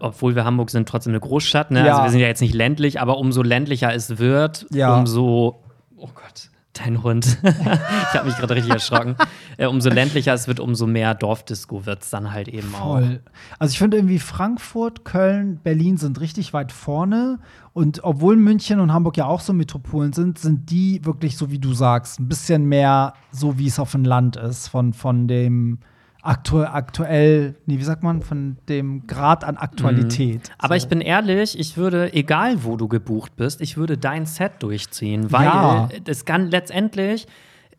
[0.00, 1.70] obwohl wir Hamburg sind, trotzdem eine Großstadt.
[1.70, 1.80] Ne?
[1.80, 1.94] Also ja.
[1.94, 4.96] Also wir sind ja jetzt nicht ländlich, aber umso ländlicher es wird, ja.
[4.96, 5.62] umso,
[5.96, 7.38] oh Gott, dein Hund.
[7.42, 9.16] ich habe mich gerade richtig erschrocken.
[9.58, 13.20] Äh, umso ländlicher es wird, umso mehr Dorfdisco wird es dann halt eben Voll.
[13.22, 13.30] auch.
[13.58, 17.38] Also ich finde irgendwie Frankfurt, Köln, Berlin sind richtig weit vorne.
[17.74, 21.58] Und obwohl München und Hamburg ja auch so Metropolen sind, sind die wirklich so, wie
[21.58, 25.80] du sagst, ein bisschen mehr so, wie es auf dem Land ist, von, von dem
[26.22, 30.48] aktu aktuell, nee, wie sagt man, von dem Grad an Aktualität.
[30.48, 30.54] Mhm.
[30.58, 30.84] Aber so.
[30.84, 35.32] ich bin ehrlich, ich würde, egal wo du gebucht bist, ich würde dein Set durchziehen,
[35.32, 35.88] weil ja.
[36.06, 37.26] es kann letztendlich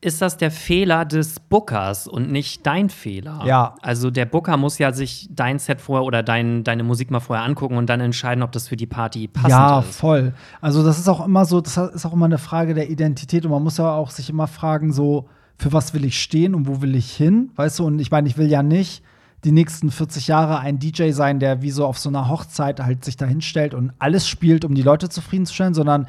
[0.04, 3.41] ist das der Fehler des Bookers und nicht dein Fehler.
[3.46, 3.76] Ja.
[3.82, 7.46] Also der Booker muss ja sich dein Set vorher oder dein, deine Musik mal vorher
[7.46, 9.50] angucken und dann entscheiden, ob das für die Party passt.
[9.50, 9.86] ja, ist.
[9.86, 10.34] Ja, voll.
[10.60, 13.52] Also das ist auch immer so, das ist auch immer eine Frage der Identität und
[13.52, 16.82] man muss ja auch sich immer fragen, so, für was will ich stehen und wo
[16.82, 17.86] will ich hin, weißt du?
[17.86, 19.04] Und ich meine, ich will ja nicht
[19.43, 23.04] die nächsten 40 Jahre ein DJ sein, der wie so auf so einer Hochzeit halt
[23.04, 26.08] sich da hinstellt und alles spielt, um die Leute zufriedenzustellen, sondern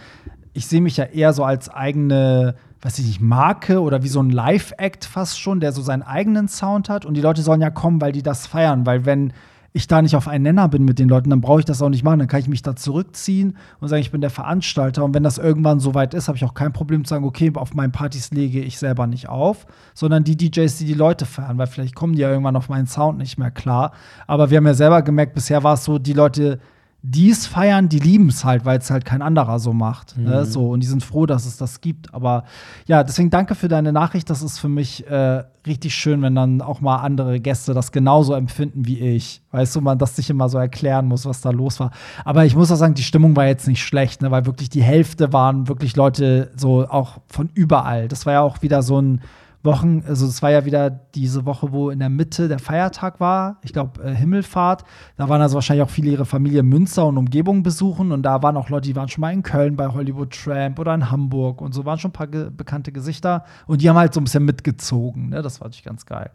[0.53, 4.23] ich sehe mich ja eher so als eigene, weiß ich nicht, Marke oder wie so
[4.23, 7.71] ein Live-Act fast schon, der so seinen eigenen Sound hat und die Leute sollen ja
[7.71, 9.33] kommen, weil die das feiern, weil wenn
[9.77, 11.89] ich da nicht auf einen Nenner bin mit den Leuten, dann brauche ich das auch
[11.89, 12.21] nicht machen.
[12.21, 15.05] Dann kann ich mich da zurückziehen und sagen, ich bin der Veranstalter.
[15.05, 17.51] Und wenn das irgendwann so weit ist, habe ich auch kein Problem zu sagen, okay,
[17.57, 21.59] auf meinen Partys lege ich selber nicht auf, sondern die DJs, die die Leute feiern,
[21.59, 23.91] weil vielleicht kommen die ja irgendwann auf meinen Sound nicht mehr klar.
[24.29, 26.61] Aber wir haben ja selber gemerkt, bisher war es so, die Leute
[27.07, 30.17] die es feiern, die lieben es halt, weil es halt kein anderer so macht.
[30.17, 30.23] Ne?
[30.23, 30.31] Mhm.
[30.31, 30.45] Ne?
[30.47, 32.15] So, und die sind froh, dass es das gibt.
[32.15, 32.45] Aber
[32.87, 34.31] ja, deswegen danke für deine Nachricht.
[34.31, 38.33] Das ist für mich äh, richtig schön, wenn dann auch mal andere Gäste das genauso
[38.33, 39.43] empfinden wie ich.
[39.51, 41.91] Weißt du, man das sich immer so erklären muss, was da los war.
[42.25, 44.31] Aber ich muss auch sagen, die Stimmung war jetzt nicht schlecht, ne?
[44.31, 48.09] weil wirklich die Hälfte waren wirklich Leute so auch von überall.
[48.09, 49.21] Das war ja auch wieder so ein
[49.65, 53.59] Wochen, also es war ja wieder diese Woche, wo in der Mitte der Feiertag war,
[53.63, 54.85] ich glaube äh, Himmelfahrt.
[55.17, 58.57] Da waren also wahrscheinlich auch viele ihre Familie Münster und Umgebung besuchen und da waren
[58.57, 61.73] auch Leute, die waren schon mal in Köln bei Hollywood Tramp oder in Hamburg und
[61.73, 64.45] so waren schon ein paar ge bekannte Gesichter und die haben halt so ein bisschen
[64.45, 65.31] mitgezogen.
[65.31, 65.43] Ne?
[65.43, 66.31] Das war natürlich ganz geil.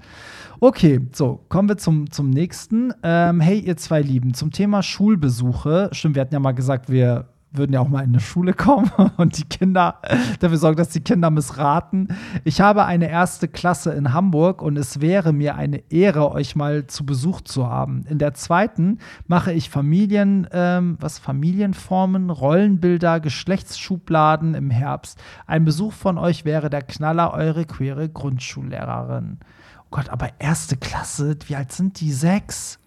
[0.59, 2.93] Okay, so, kommen wir zum, zum nächsten.
[3.03, 5.89] Ähm, hey, ihr zwei Lieben, zum Thema Schulbesuche.
[5.91, 8.91] Stimmt, wir hatten ja mal gesagt, wir würden ja auch mal in eine Schule kommen
[9.18, 10.00] und die Kinder
[10.39, 12.10] dafür sorgen, dass die Kinder missraten.
[12.43, 16.88] Ich habe eine erste Klasse in Hamburg und es wäre mir eine Ehre, euch mal
[16.88, 18.04] zu Besuch zu haben.
[18.08, 25.20] In der zweiten mache ich Familien, ähm, was Familienformen, Rollenbilder, Geschlechtsschubladen im Herbst.
[25.47, 29.39] Ein Besuch von euch wäre der Knaller, eure queere Grundschullehrerin.
[29.80, 32.12] Oh Gott, aber erste Klasse, wie alt sind die?
[32.12, 32.78] Sechs?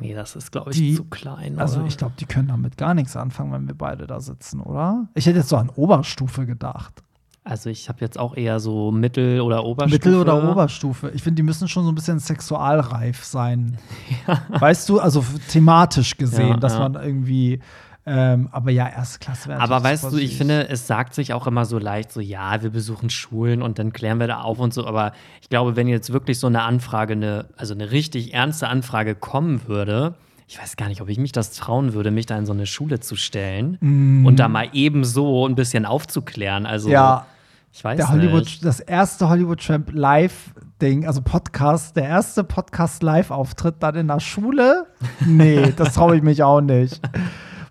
[0.00, 1.58] Nee, das ist, glaube ich, die, zu klein.
[1.58, 5.08] Also, ich glaube, die können damit gar nichts anfangen, wenn wir beide da sitzen, oder?
[5.14, 7.02] Ich hätte jetzt so an Oberstufe gedacht.
[7.44, 9.94] Also, ich habe jetzt auch eher so Mittel- oder Oberstufe.
[9.94, 11.10] Mittel- oder Oberstufe.
[11.14, 13.78] Ich finde, die müssen schon so ein bisschen sexualreif sein.
[14.26, 14.42] Ja.
[14.60, 16.80] Weißt du, also thematisch gesehen, ja, dass ja.
[16.80, 17.60] man irgendwie
[18.08, 21.46] ähm, aber ja, erste Klasse wäre Aber weißt du, ich finde, es sagt sich auch
[21.46, 24.72] immer so leicht, so ja, wir besuchen Schulen und dann klären wir da auf und
[24.72, 24.86] so.
[24.86, 29.14] Aber ich glaube, wenn jetzt wirklich so eine Anfrage, eine, also eine richtig ernste Anfrage
[29.14, 30.14] kommen würde,
[30.46, 32.64] ich weiß gar nicht, ob ich mich das trauen würde, mich da in so eine
[32.64, 34.24] Schule zu stellen mm.
[34.24, 36.64] und da mal eben so ein bisschen aufzuklären.
[36.64, 37.26] Also ja.
[37.72, 38.64] Ich weiß der Hollywood, nicht.
[38.64, 44.86] Das erste Hollywood Tramp Live-Ding, also Podcast, der erste Podcast-Live-Auftritt dann in der Schule?
[45.24, 47.00] Nee, das traue ich mich auch nicht.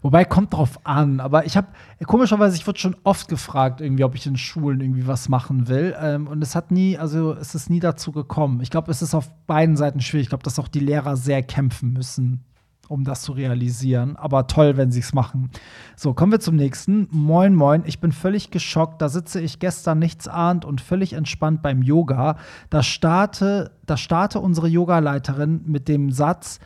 [0.07, 1.19] Wobei, kommt drauf an.
[1.19, 1.67] Aber ich habe,
[2.05, 5.93] komischerweise, ich wurde schon oft gefragt, irgendwie, ob ich in Schulen irgendwie was machen will.
[6.01, 8.61] Ähm, und es hat nie, also es ist nie dazu gekommen.
[8.61, 10.27] Ich glaube, es ist auf beiden Seiten schwierig.
[10.27, 12.45] Ich glaube, dass auch die Lehrer sehr kämpfen müssen,
[12.87, 14.15] um das zu realisieren.
[14.15, 15.51] Aber toll, wenn sie es machen.
[15.97, 17.09] So, kommen wir zum nächsten.
[17.11, 17.83] Moin, moin.
[17.85, 19.01] Ich bin völlig geschockt.
[19.01, 22.37] Da sitze ich gestern nichtsahnd und völlig entspannt beim Yoga.
[22.69, 26.61] Da starte, da starte unsere Yogaleiterin mit dem Satz,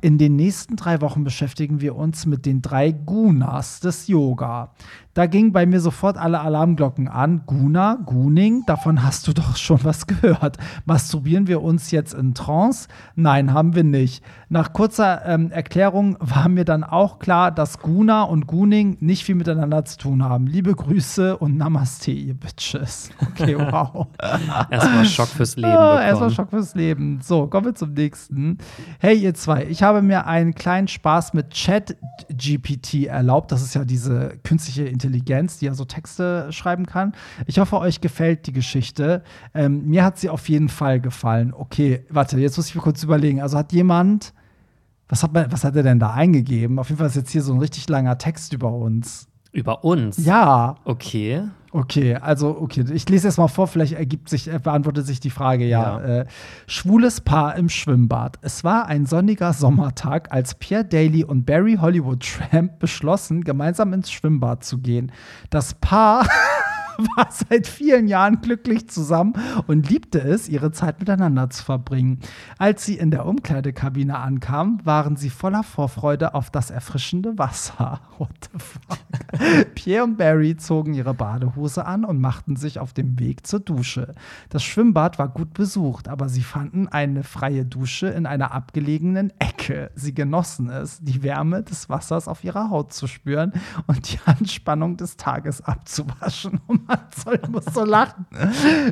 [0.00, 4.74] in den nächsten drei Wochen beschäftigen wir uns mit den drei Gunas des Yoga.
[5.16, 7.40] Da gingen bei mir sofort alle Alarmglocken an.
[7.46, 10.58] Guna, Guning, davon hast du doch schon was gehört.
[10.84, 12.88] Masturbieren wir uns jetzt in Trance?
[13.14, 14.22] Nein, haben wir nicht.
[14.50, 19.36] Nach kurzer ähm, Erklärung war mir dann auch klar, dass Guna und Guning nicht viel
[19.36, 20.46] miteinander zu tun haben.
[20.48, 23.08] Liebe Grüße und Namaste, ihr Bitches.
[23.30, 24.08] Okay, wow.
[24.70, 25.72] Erstmal Schock fürs Leben.
[25.78, 27.20] Oh, Erstmal Schock fürs Leben.
[27.22, 28.58] So, kommen wir zum nächsten.
[28.98, 33.50] Hey, ihr zwei, ich habe mir einen kleinen Spaß mit Chat-GPT erlaubt.
[33.50, 37.12] Das ist ja diese künstliche Intelligenz Intelligenz, die ja so Texte schreiben kann.
[37.46, 39.22] Ich hoffe, euch gefällt die Geschichte.
[39.54, 41.54] Ähm, mir hat sie auf jeden Fall gefallen.
[41.54, 43.40] Okay, warte, jetzt muss ich mir kurz überlegen.
[43.40, 44.34] Also hat jemand,
[45.08, 46.78] was hat, man, was hat er denn da eingegeben?
[46.78, 49.28] Auf jeden Fall ist jetzt hier so ein richtig langer Text über uns.
[49.52, 50.24] Über uns?
[50.24, 50.76] Ja.
[50.84, 51.44] Okay.
[51.72, 55.30] Okay, also okay, ich lese es mal vor, vielleicht ergibt sich, äh, beantwortet sich die
[55.30, 56.00] Frage, ja.
[56.00, 56.20] ja.
[56.20, 56.26] Äh,
[56.66, 58.38] schwules Paar im Schwimmbad.
[58.42, 64.10] Es war ein sonniger Sommertag, als Pierre Daly und Barry Hollywood Tramp beschlossen, gemeinsam ins
[64.10, 65.12] Schwimmbad zu gehen.
[65.50, 66.26] Das Paar
[67.16, 69.34] war seit vielen Jahren glücklich zusammen
[69.66, 72.20] und liebte es, ihre Zeit miteinander zu verbringen.
[72.58, 78.00] Als sie in der Umkleidekabine ankamen, waren sie voller Vorfreude auf das erfrischende Wasser.
[78.18, 79.74] What the fuck?
[79.74, 84.14] Pierre und Barry zogen ihre Badehose an und machten sich auf dem Weg zur Dusche.
[84.48, 89.90] Das Schwimmbad war gut besucht, aber sie fanden eine freie Dusche in einer abgelegenen Ecke.
[89.94, 93.52] Sie genossen es, die Wärme des Wassers auf ihrer Haut zu spüren
[93.86, 98.26] und die Anspannung des Tages abzuwaschen, um man soll, muss so lachen.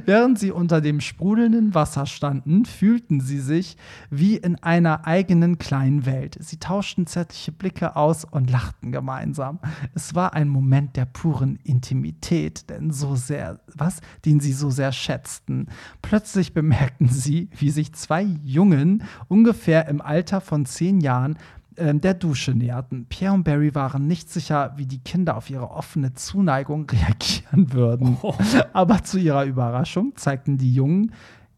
[0.04, 3.76] Während sie unter dem sprudelnden Wasser standen, fühlten sie sich
[4.10, 6.36] wie in einer eigenen kleinen Welt.
[6.40, 9.58] Sie tauschten zärtliche Blicke aus und lachten gemeinsam.
[9.94, 14.92] Es war ein Moment der puren Intimität, denn so sehr, was, den sie so sehr
[14.92, 15.68] schätzten.
[16.02, 21.36] Plötzlich bemerkten sie, wie sich zwei Jungen ungefähr im Alter von zehn Jahren
[21.76, 23.06] der Dusche näherten.
[23.06, 28.16] Pierre und Barry waren nicht sicher, wie die Kinder auf ihre offene Zuneigung reagieren würden.
[28.22, 28.34] Oh.
[28.72, 31.12] Aber zu ihrer Überraschung zeigten die Jungen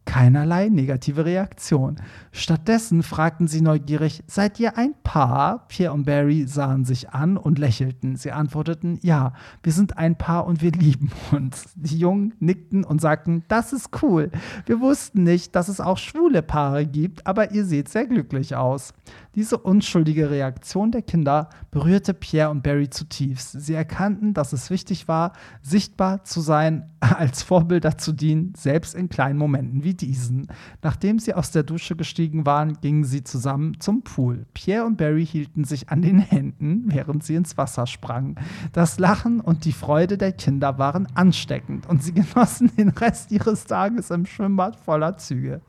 [0.06, 1.96] keinerlei negative Reaktion.
[2.32, 5.66] Stattdessen fragten sie neugierig, seid ihr ein Paar?
[5.68, 8.16] Pierre und Barry sahen sich an und lächelten.
[8.16, 11.66] Sie antworteten, ja, wir sind ein Paar und wir lieben uns.
[11.74, 14.30] Die Jungen nickten und sagten, das ist cool.
[14.64, 18.94] Wir wussten nicht, dass es auch schwule Paare gibt, aber ihr seht sehr glücklich aus.
[19.34, 23.52] Diese unschuldige Reaktion der Kinder berührte Pierre und Barry zutiefst.
[23.60, 29.10] Sie erkannten, dass es wichtig war, sichtbar zu sein, als Vorbilder zu dienen, selbst in
[29.10, 30.48] kleinen Momenten wie diesen.
[30.82, 34.46] Nachdem sie aus der Dusche gestiegen waren, gingen sie zusammen zum Pool.
[34.54, 38.36] Pierre und Barry hielten sich an den Händen, während sie ins Wasser sprangen.
[38.72, 43.64] Das Lachen und die Freude der Kinder waren ansteckend und sie genossen den Rest ihres
[43.64, 45.60] Tages im Schwimmbad voller Züge.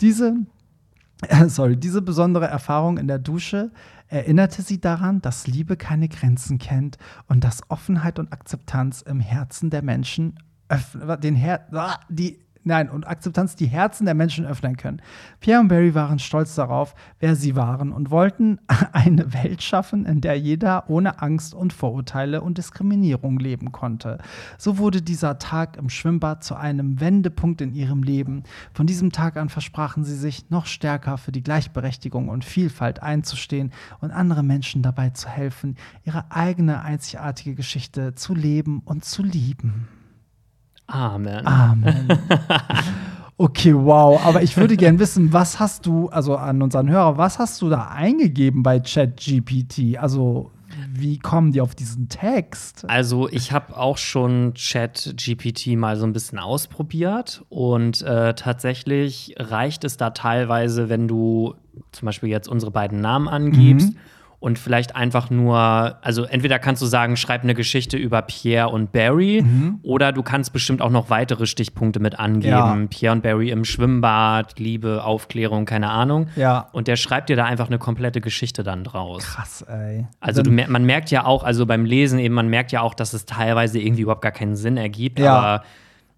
[0.00, 0.36] Diese
[1.48, 3.72] sorry, diese besondere Erfahrung in der Dusche
[4.08, 6.96] erinnerte sie daran, dass Liebe keine Grenzen kennt
[7.26, 10.38] und dass Offenheit und Akzeptanz im Herzen der Menschen
[11.22, 15.00] den Her ah, die Nein, und Akzeptanz die Herzen der Menschen öffnen können.
[15.40, 18.58] Pierre und Barry waren stolz darauf, wer sie waren und wollten
[18.92, 24.18] eine Welt schaffen, in der jeder ohne Angst und Vorurteile und Diskriminierung leben konnte.
[24.58, 28.42] So wurde dieser Tag im Schwimmbad zu einem Wendepunkt in ihrem Leben.
[28.72, 33.72] Von diesem Tag an versprachen sie sich, noch stärker für die Gleichberechtigung und Vielfalt einzustehen
[34.00, 39.88] und andere Menschen dabei zu helfen, ihre eigene einzigartige Geschichte zu leben und zu lieben.
[40.88, 41.46] Amen.
[41.46, 42.08] Amen.
[43.40, 44.20] Okay, wow.
[44.24, 47.68] Aber ich würde gerne wissen, was hast du, also an unseren Hörer, was hast du
[47.68, 49.96] da eingegeben bei ChatGPT?
[49.96, 50.50] Also,
[50.92, 52.84] wie kommen die auf diesen Text?
[52.88, 59.84] Also, ich habe auch schon ChatGPT mal so ein bisschen ausprobiert und äh, tatsächlich reicht
[59.84, 61.54] es da teilweise, wenn du
[61.92, 63.94] zum Beispiel jetzt unsere beiden Namen angibst.
[63.94, 63.98] Mhm
[64.40, 68.92] und vielleicht einfach nur, also entweder kannst du sagen, schreib eine Geschichte über Pierre und
[68.92, 69.80] Barry mhm.
[69.82, 72.50] oder du kannst bestimmt auch noch weitere Stichpunkte mit angeben.
[72.52, 72.86] Ja.
[72.88, 76.28] Pierre und Barry im Schwimmbad, Liebe, Aufklärung, keine Ahnung.
[76.36, 76.68] Ja.
[76.72, 79.24] Und der schreibt dir da einfach eine komplette Geschichte dann draus.
[79.24, 80.06] Krass, ey.
[80.20, 83.14] Also du, man merkt ja auch, also beim Lesen eben, man merkt ja auch, dass
[83.14, 85.36] es teilweise irgendwie überhaupt gar keinen Sinn ergibt, ja.
[85.36, 85.62] aber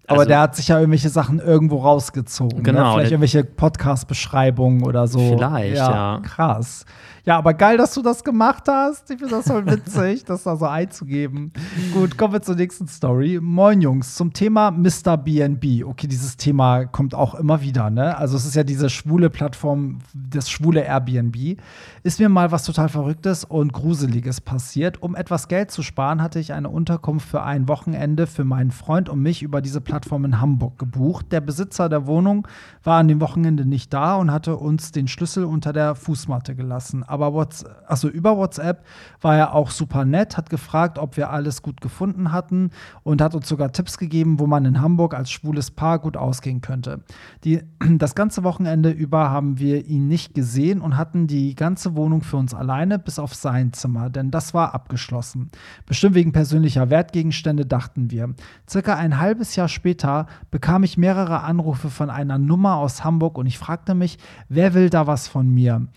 [0.07, 2.57] aber also, der hat sich ja irgendwelche Sachen irgendwo rausgezogen.
[2.57, 2.63] Ne?
[2.63, 2.83] Genau.
[2.83, 2.93] Ne?
[2.93, 5.19] Vielleicht irgendwelche Podcast-Beschreibungen oder so.
[5.19, 6.21] Vielleicht, ja, ja.
[6.21, 6.85] Krass.
[7.23, 9.11] Ja, aber geil, dass du das gemacht hast.
[9.11, 11.53] Ich finde das voll witzig, das da so einzugeben.
[11.93, 13.39] Gut, kommen wir zur nächsten Story.
[13.39, 15.17] Moin Jungs, zum Thema Mr.
[15.17, 15.85] BNB.
[15.85, 18.17] Okay, dieses Thema kommt auch immer wieder, ne?
[18.17, 21.59] Also es ist ja diese schwule Plattform, das schwule Airbnb.
[22.03, 25.03] Ist mir mal was total Verrücktes und Gruseliges passiert.
[25.03, 29.07] Um etwas Geld zu sparen, hatte ich eine Unterkunft für ein Wochenende für meinen Freund
[29.07, 31.27] und mich über diese Plattform in Hamburg gebucht.
[31.31, 32.47] Der Besitzer der Wohnung
[32.83, 37.03] war an dem Wochenende nicht da und hatte uns den Schlüssel unter der Fußmatte gelassen
[37.11, 38.85] aber WhatsApp, also über WhatsApp
[39.19, 42.71] war er auch super nett, hat gefragt, ob wir alles gut gefunden hatten
[43.03, 46.61] und hat uns sogar Tipps gegeben, wo man in Hamburg als schwules Paar gut ausgehen
[46.61, 47.03] könnte.
[47.43, 47.61] Die,
[47.97, 52.37] das ganze Wochenende über haben wir ihn nicht gesehen und hatten die ganze Wohnung für
[52.37, 55.49] uns alleine, bis auf sein Zimmer, denn das war abgeschlossen.
[55.85, 58.33] Bestimmt wegen persönlicher Wertgegenstände, dachten wir.
[58.69, 63.45] Circa ein halbes Jahr später bekam ich mehrere Anrufe von einer Nummer aus Hamburg und
[63.45, 64.17] ich fragte mich,
[64.49, 65.87] wer will da was von mir?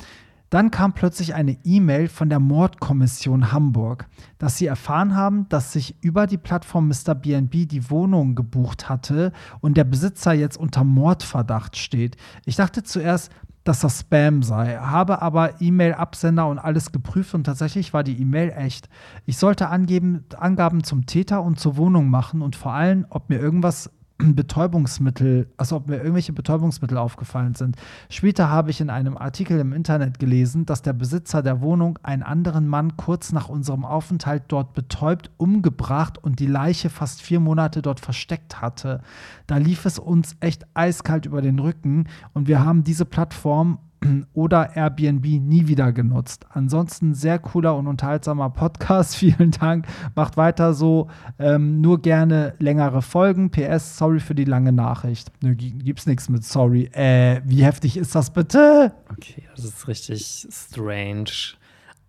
[0.54, 4.06] Dann kam plötzlich eine E-Mail von der Mordkommission Hamburg,
[4.38, 7.16] dass sie erfahren haben, dass sich über die Plattform Mr.
[7.16, 12.16] BNB die Wohnung gebucht hatte und der Besitzer jetzt unter Mordverdacht steht.
[12.44, 13.32] Ich dachte zuerst,
[13.64, 18.52] dass das Spam sei, habe aber E-Mail-Absender und alles geprüft und tatsächlich war die E-Mail
[18.56, 18.88] echt.
[19.24, 23.38] Ich sollte angeben, Angaben zum Täter und zur Wohnung machen und vor allem, ob mir
[23.38, 23.90] irgendwas
[24.32, 27.76] Betäubungsmittel, also ob mir irgendwelche Betäubungsmittel aufgefallen sind.
[28.08, 32.22] Später habe ich in einem Artikel im Internet gelesen, dass der Besitzer der Wohnung einen
[32.22, 37.82] anderen Mann kurz nach unserem Aufenthalt dort betäubt, umgebracht und die Leiche fast vier Monate
[37.82, 39.02] dort versteckt hatte.
[39.46, 43.78] Da lief es uns echt eiskalt über den Rücken und wir haben diese Plattform
[44.34, 46.46] oder Airbnb nie wieder genutzt.
[46.50, 49.16] Ansonsten sehr cooler und unterhaltsamer Podcast.
[49.16, 49.86] Vielen Dank.
[50.14, 51.08] Macht weiter so.
[51.38, 53.50] Ähm, nur gerne längere Folgen.
[53.50, 55.30] PS, sorry für die lange Nachricht.
[55.42, 56.90] Nö, gibt's nichts mit sorry.
[56.92, 58.92] Äh, wie heftig ist das bitte?
[59.10, 61.54] Okay, das ist richtig strange.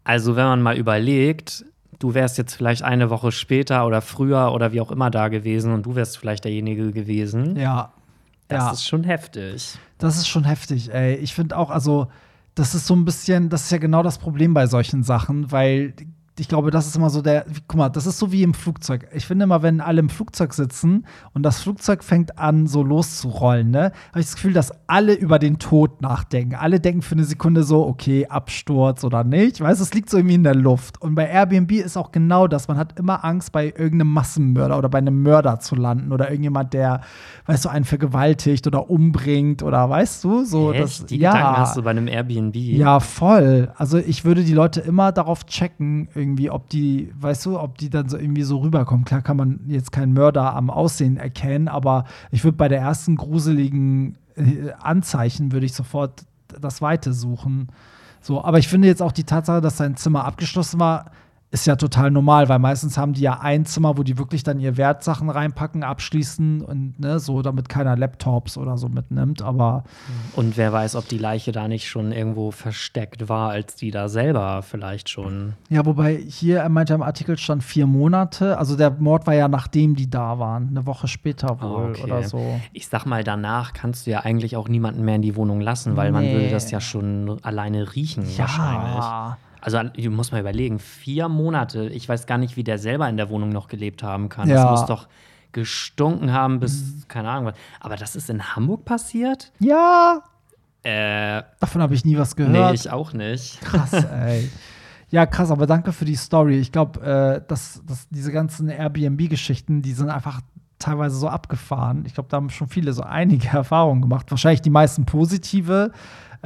[0.04, 1.66] Also, wenn man mal überlegt,
[2.00, 5.74] du wärst jetzt vielleicht eine Woche später oder früher oder wie auch immer da gewesen
[5.74, 7.56] und du wärst vielleicht derjenige gewesen.
[7.56, 7.94] Ja.
[8.48, 8.72] Das ja.
[8.72, 9.78] ist schon heftig.
[9.98, 11.16] Das ist schon heftig, ey.
[11.16, 12.08] Ich finde auch, also,
[12.54, 15.94] das ist so ein bisschen, das ist ja genau das Problem bei solchen Sachen, weil
[16.38, 19.08] ich glaube, das ist immer so der, guck mal, das ist so wie im Flugzeug.
[19.14, 23.72] Ich finde immer, wenn alle im Flugzeug sitzen und das Flugzeug fängt an, so loszurollen,
[23.72, 26.56] ne, habe ich das Gefühl, dass alle über den Tod nachdenken.
[26.56, 29.62] Alle denken für eine Sekunde so, okay, Absturz oder nicht.
[29.62, 31.02] Weißt du, es liegt so irgendwie in der Luft.
[31.02, 32.68] Und bei Airbnb ist auch genau das.
[32.68, 36.74] Man hat immer Angst, bei irgendeinem Massenmörder oder bei einem Mörder zu landen oder irgendjemand,
[36.74, 37.02] der,
[37.46, 40.84] weißt du, einen vergewaltigt oder umbringt oder weißt du, so Echt?
[40.84, 41.06] das.
[41.06, 42.56] Die ja, Gedanken hast du bei einem Airbnb.
[42.56, 43.72] ja, voll.
[43.78, 47.90] Also ich würde die Leute immer darauf checken, irgendwie, ob die, weißt du, ob die
[47.90, 49.06] dann so irgendwie so rüberkommen.
[49.06, 53.16] Klar kann man jetzt keinen Mörder am Aussehen erkennen, aber ich würde bei der ersten
[53.16, 56.26] gruseligen äh, Anzeichen würde ich sofort
[56.60, 57.70] das Weite suchen.
[58.22, 61.12] So, aber ich finde jetzt auch die Tatsache, dass sein Zimmer abgeschlossen war,
[61.52, 64.60] ist ja total normal, weil meistens haben die ja ein Zimmer, wo die wirklich dann
[64.60, 69.42] ihr Wertsachen reinpacken, abschließen und ne, so, damit keiner Laptops oder so mitnimmt.
[69.42, 69.86] Aber
[70.36, 74.10] Und wer weiß, ob die Leiche da nicht schon irgendwo versteckt war, als die da
[74.10, 75.54] selber vielleicht schon.
[75.70, 78.58] ja, wobei hier er meinte im Artikel stand vier Monate.
[78.58, 82.04] Also der Mord war ja nachdem die da waren, eine Woche später wohl Okay.
[82.04, 82.60] oder so.
[82.74, 85.96] Ich sag mal, danach kannst du ja eigentlich auch niemanden mehr in die Wohnung lassen,
[85.96, 86.34] weil man Nee.
[86.34, 89.06] würde das ja schon alleine riechen wahrscheinlich.
[89.66, 93.18] Also du musst mal überlegen, vier Monate, ich weiß gar nicht, wie der selber in
[93.18, 94.48] der Wohnung noch gelebt haben kann.
[94.48, 94.56] Ja.
[94.64, 95.08] Das muss doch
[95.54, 97.56] gestunken haben bis, keine Ahnung was.
[97.80, 99.52] Aber das ist in Hamburg passiert?
[99.60, 100.22] Ja,
[100.84, 102.54] Äh, davon habe ich nie was gehört.
[102.54, 103.60] nee, ich auch nicht.
[103.62, 104.50] Krass, ey.
[105.10, 106.58] Ja, krass, aber danke für die Story.
[106.60, 110.42] Ich glaube, äh, dass, dass diese ganzen Airbnb-Geschichten, die sind einfach
[110.78, 112.04] teilweise so abgefahren.
[112.06, 114.30] Ich glaube, da haben schon viele so einige Erfahrungen gemacht.
[114.30, 115.92] Wahrscheinlich die meisten positive.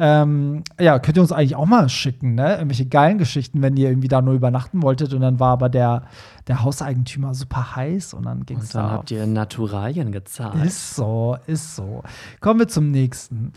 [0.02, 2.54] Ähm, ja, könnt ihr uns eigentlich auch mal schicken, ne?
[2.54, 6.04] Irgendwelche geilen Geschichten, wenn ihr irgendwie da nur übernachten wolltet und dann war aber der,
[6.48, 8.92] der Hauseigentümer super heiß und dann ging es Und dann da.
[8.94, 10.64] habt ihr Naturalien gezahlt.
[10.64, 12.02] Ist so, ist so.
[12.40, 13.52] Kommen wir zum nächsten.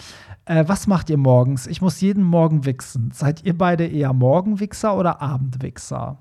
[0.44, 1.68] Äh, was macht ihr morgens?
[1.68, 3.12] Ich muss jeden Morgen wichsen.
[3.14, 6.18] Seid ihr beide eher Morgenwichser oder Abendwichser?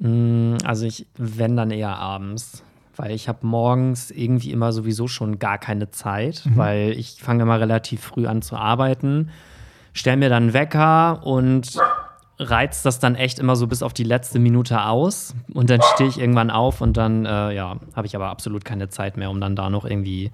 [0.00, 2.62] Mm, Also ich, wenn dann eher abends.
[2.96, 7.58] Weil ich habe morgens irgendwie immer sowieso schon gar keine Zeit, weil ich fange immer
[7.58, 9.30] relativ früh an zu arbeiten,
[9.92, 11.76] stell mir dann Wecker und
[12.38, 15.34] reiz das dann echt immer so bis auf die letzte Minute aus.
[15.52, 18.88] Und dann stehe ich irgendwann auf und dann, äh, ja, habe ich aber absolut keine
[18.88, 20.30] Zeit mehr, um dann da noch irgendwie,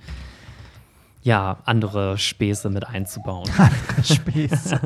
[1.22, 3.48] ja, andere Späße mit einzubauen.
[4.02, 4.80] Späße.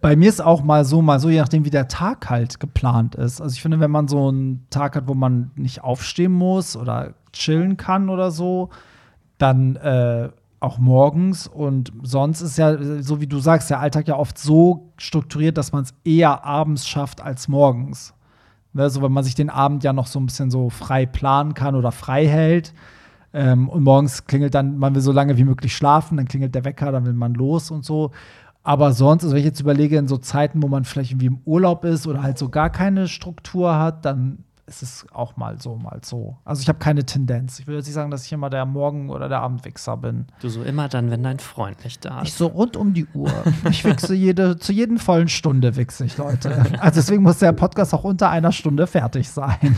[0.00, 3.14] Bei mir ist auch mal so, mal so, je nachdem, wie der Tag halt geplant
[3.14, 3.40] ist.
[3.40, 7.14] Also ich finde, wenn man so einen Tag hat, wo man nicht aufstehen muss oder
[7.32, 8.70] chillen kann oder so,
[9.38, 10.28] dann äh,
[10.60, 11.46] auch morgens.
[11.46, 15.72] Und sonst ist ja, so wie du sagst, der Alltag ja oft so strukturiert, dass
[15.72, 18.14] man es eher abends schafft als morgens.
[18.72, 21.74] Ne, wenn man sich den Abend ja noch so ein bisschen so frei planen kann
[21.74, 22.74] oder frei hält.
[23.36, 26.64] Ähm, und morgens klingelt dann, man will so lange wie möglich schlafen, dann klingelt der
[26.64, 28.12] Wecker, dann will man los und so.
[28.62, 31.40] Aber sonst, also wenn ich jetzt überlege, in so Zeiten, wo man vielleicht irgendwie im
[31.44, 35.76] Urlaub ist oder halt so gar keine Struktur hat, dann ist es auch mal so,
[35.76, 36.36] mal so.
[36.44, 37.60] Also ich habe keine Tendenz.
[37.60, 40.26] Ich will jetzt nicht sagen, dass ich immer der Morgen- oder der Abendwichser bin.
[40.40, 42.38] Du so immer dann, wenn dein Freund nicht da Ich ist.
[42.38, 43.30] so rund um die Uhr.
[43.70, 46.50] Ich wichse jede, zu jeden vollen Stunde wichse ich, Leute.
[46.80, 49.56] Also deswegen muss der Podcast auch unter einer Stunde fertig sein.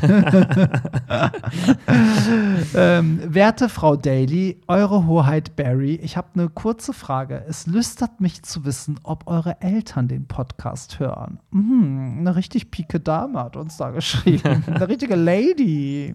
[2.74, 7.44] ähm, werte Frau Daly, Eure Hoheit Barry, ich habe eine kurze Frage.
[7.48, 11.40] Es lüstert mich zu wissen, ob eure Eltern den Podcast hören.
[11.50, 14.64] Mhm, eine richtig pike Dame hat uns da geschrieben.
[14.78, 16.14] eine richtige Lady.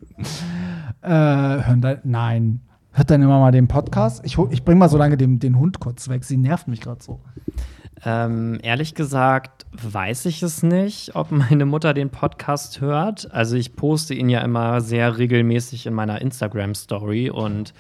[1.01, 2.61] Äh, hören da, nein.
[2.93, 4.22] Hört deine Mama den Podcast?
[4.24, 6.24] Ich, ich bring mal so lange den, den Hund kurz weg.
[6.24, 7.20] Sie nervt mich gerade so.
[8.05, 13.32] Ähm, ehrlich gesagt weiß ich es nicht, ob meine Mutter den Podcast hört.
[13.34, 17.74] Also ich poste ihn ja immer sehr regelmäßig in meiner Instagram-Story und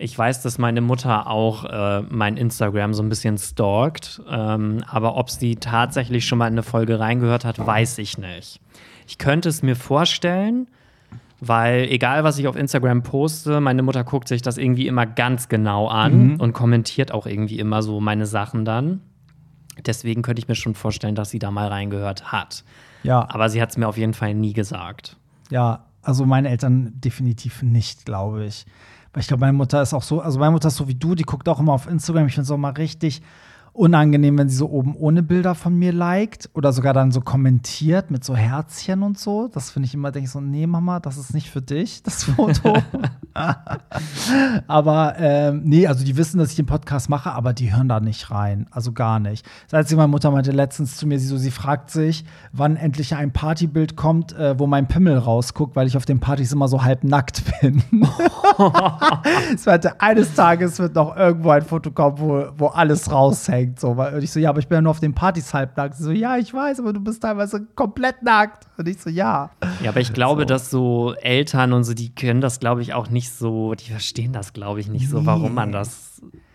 [0.00, 4.22] Ich weiß, dass meine Mutter auch äh, mein Instagram so ein bisschen stalkt.
[4.30, 8.60] Ähm, aber ob sie tatsächlich schon mal in eine Folge reingehört hat, weiß ich nicht.
[9.08, 10.68] Ich könnte es mir vorstellen,
[11.40, 15.48] weil egal, was ich auf Instagram poste, meine Mutter guckt sich das irgendwie immer ganz
[15.48, 16.40] genau an mhm.
[16.40, 19.00] und kommentiert auch irgendwie immer so meine Sachen dann.
[19.86, 22.64] Deswegen könnte ich mir schon vorstellen, dass sie da mal reingehört hat.
[23.02, 23.26] Ja.
[23.30, 25.16] Aber sie hat es mir auf jeden Fall nie gesagt.
[25.48, 28.66] Ja, also meine Eltern definitiv nicht, glaube ich.
[29.14, 31.14] Weil ich glaube, meine Mutter ist auch so, also meine Mutter ist so wie du,
[31.14, 32.26] die guckt auch immer auf Instagram.
[32.26, 33.22] Ich finde es auch mal richtig
[33.78, 38.10] unangenehm, wenn sie so oben ohne Bilder von mir liked oder sogar dann so kommentiert
[38.10, 39.48] mit so Herzchen und so.
[39.48, 42.24] Das finde ich immer, denke ich so, nee, Mama, das ist nicht für dich, das
[42.24, 42.76] Foto.
[44.66, 48.00] aber ähm, nee, also die wissen, dass ich den Podcast mache, aber die hören da
[48.00, 48.66] nicht rein.
[48.72, 49.46] Also gar nicht.
[49.70, 53.14] Das heißt, meine Mutter meinte letztens zu mir, sie, so, sie fragt sich, wann endlich
[53.14, 56.82] ein Partybild kommt, äh, wo mein Pimmel rausguckt, weil ich auf den Partys immer so
[56.82, 57.84] halb nackt bin.
[59.54, 63.80] es wird eines Tages wird noch irgendwo ein Foto kommen, wo, wo alles raushängt abgelenkt.
[63.80, 63.90] So.
[63.90, 65.96] Und ich so, ja, aber ich bin ja nur auf den Partys halb nackt.
[65.96, 68.66] Sie so, ja, ich weiß, aber du bist teilweise komplett nackt.
[68.76, 69.50] Und ich so, ja.
[69.82, 70.46] Ja, aber ich glaube, so.
[70.46, 74.32] dass so Eltern und so, die können das, glaube ich, auch nicht so, die verstehen
[74.32, 76.07] das, glaube ich, nicht so, warum man das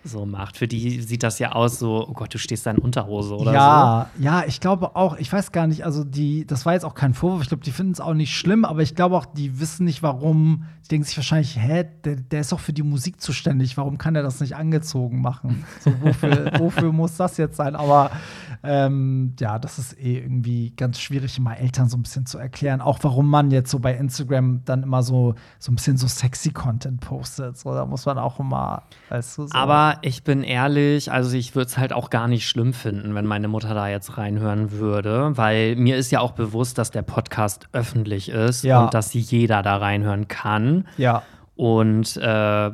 [0.04, 0.58] so macht.
[0.58, 3.54] Für die sieht das ja aus so, oh Gott, du stehst da in Unterhose oder
[3.54, 4.24] ja, so.
[4.24, 7.14] Ja, ich glaube auch, ich weiß gar nicht, also die, das war jetzt auch kein
[7.14, 9.86] Vorwurf, ich glaube, die finden es auch nicht schlimm, aber ich glaube auch, die wissen
[9.86, 10.66] nicht, warum.
[10.84, 14.16] Die denken sich wahrscheinlich, hä, der, der ist doch für die Musik zuständig, warum kann
[14.16, 15.66] er das nicht angezogen machen?
[15.80, 17.76] So, wofür, wofür muss das jetzt sein?
[17.76, 18.12] Aber
[18.66, 22.80] ähm, ja, das ist eh irgendwie ganz schwierig, mal Eltern so ein bisschen zu erklären,
[22.80, 26.52] auch warum man jetzt so bei Instagram dann immer so, so ein bisschen so sexy
[26.52, 27.58] Content postet.
[27.58, 29.54] So, da muss man auch immer, weißt du, so.
[29.54, 33.26] Aber ich bin ehrlich, also ich würde es halt auch gar nicht schlimm finden, wenn
[33.26, 37.68] meine Mutter da jetzt reinhören würde, weil mir ist ja auch bewusst, dass der Podcast
[37.74, 38.86] öffentlich ist ja.
[38.86, 40.88] und dass jeder da reinhören kann.
[40.98, 41.24] Ja.
[41.56, 42.72] Und äh,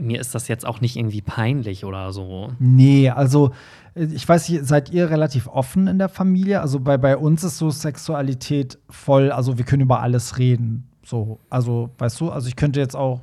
[0.00, 2.52] mir ist das jetzt auch nicht irgendwie peinlich oder so.
[2.58, 3.52] Nee, also
[3.94, 6.60] ich weiß nicht, seid ihr relativ offen in der Familie?
[6.60, 10.88] Also bei, bei uns ist so Sexualität voll, also wir können über alles reden.
[11.04, 13.20] So, also weißt du, also ich könnte jetzt auch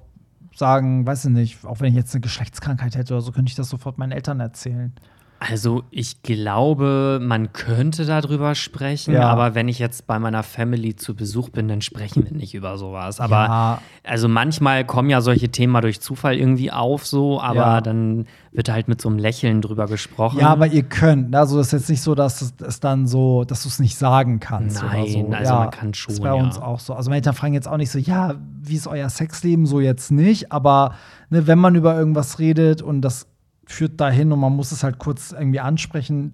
[0.55, 3.55] sagen, weiß ich nicht, auch wenn ich jetzt eine Geschlechtskrankheit hätte oder so, könnte ich
[3.55, 4.93] das sofort meinen Eltern erzählen.
[5.39, 9.29] Also ich glaube, man könnte darüber sprechen, ja.
[9.29, 12.77] aber wenn ich jetzt bei meiner Family zu Besuch bin, dann sprechen wir nicht über
[12.77, 13.19] sowas.
[13.19, 13.81] Aber ja.
[14.03, 17.81] also manchmal kommen ja solche Themen mal durch Zufall irgendwie auf, so, aber ja.
[17.81, 20.39] dann wird halt mit so einem Lächeln drüber gesprochen.
[20.39, 21.29] Ja, aber ihr könnt.
[21.31, 21.39] Ne?
[21.39, 23.95] Also es ist jetzt nicht so, dass es, es dann so, dass du es nicht
[23.95, 24.81] sagen kannst.
[24.81, 25.35] Nein, so.
[25.35, 26.09] also man kann schon.
[26.09, 26.95] Das ist bei uns auch so.
[26.95, 28.33] Also meine Eltern fragen jetzt auch nicht so, ja,
[28.63, 29.67] wie ist euer Sexleben?
[29.67, 30.95] So jetzt nicht, aber
[31.29, 33.27] ne, wenn man über irgendwas redet und das
[33.67, 36.33] führt dahin und man muss es halt kurz irgendwie ansprechen.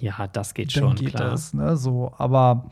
[0.00, 1.30] Ja, das geht schon, geht klar.
[1.30, 1.76] Das, ne?
[1.76, 2.70] so, aber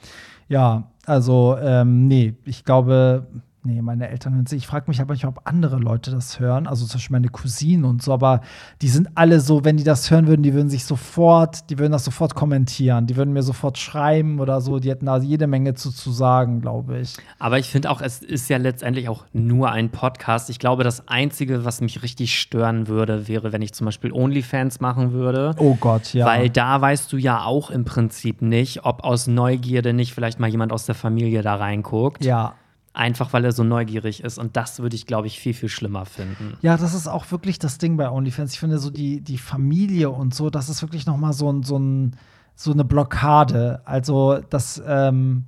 [0.49, 3.26] ja, also ähm, nee, ich glaube,
[3.65, 4.59] Nee, meine Eltern hören sich.
[4.59, 7.85] Ich frage mich aber nicht, ob andere Leute das hören, also zum Beispiel meine Cousinen
[7.85, 8.41] und so, aber
[8.81, 11.93] die sind alle so, wenn die das hören würden, die würden sich sofort, die würden
[11.93, 15.75] das sofort kommentieren, die würden mir sofort schreiben oder so, die hätten da jede Menge
[15.75, 17.15] zu, zu sagen, glaube ich.
[17.39, 20.51] Aber ich finde auch, es ist ja letztendlich auch nur ein Podcast.
[20.51, 24.81] Ich glaube, das Einzige, was mich richtig stören würde, wäre, wenn ich zum Beispiel OnlyFans
[24.81, 25.55] machen würde.
[25.59, 26.27] Oh Gott, ja.
[26.27, 30.49] Weil da weißt du ja auch im Prinzip nicht, ob aus Neugierde nicht vielleicht mal
[30.49, 32.25] jemand aus der Familie da reinguckt.
[32.25, 32.55] Ja.
[32.95, 34.38] Einfach weil er so neugierig ist.
[34.38, 36.59] Und das würde ich, glaube ich, viel, viel schlimmer finden.
[36.61, 38.53] Ja, das ist auch wirklich das Ding bei OnlyFans.
[38.53, 41.62] Ich finde so die, die Familie und so, das ist wirklich noch mal so, ein,
[41.62, 42.16] so, ein,
[42.55, 43.80] so eine Blockade.
[43.86, 45.47] Also das, ähm,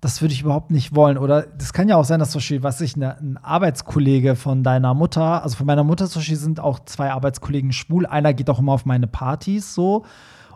[0.00, 1.16] das würde ich überhaupt nicht wollen.
[1.16, 4.62] Oder das kann ja auch sein, dass zum Beispiel, was ich, ne, ein Arbeitskollege von
[4.62, 8.04] deiner Mutter, also von meiner Mutter zum Beispiel sind auch zwei Arbeitskollegen schwul.
[8.04, 10.04] Einer geht auch immer auf meine Partys so.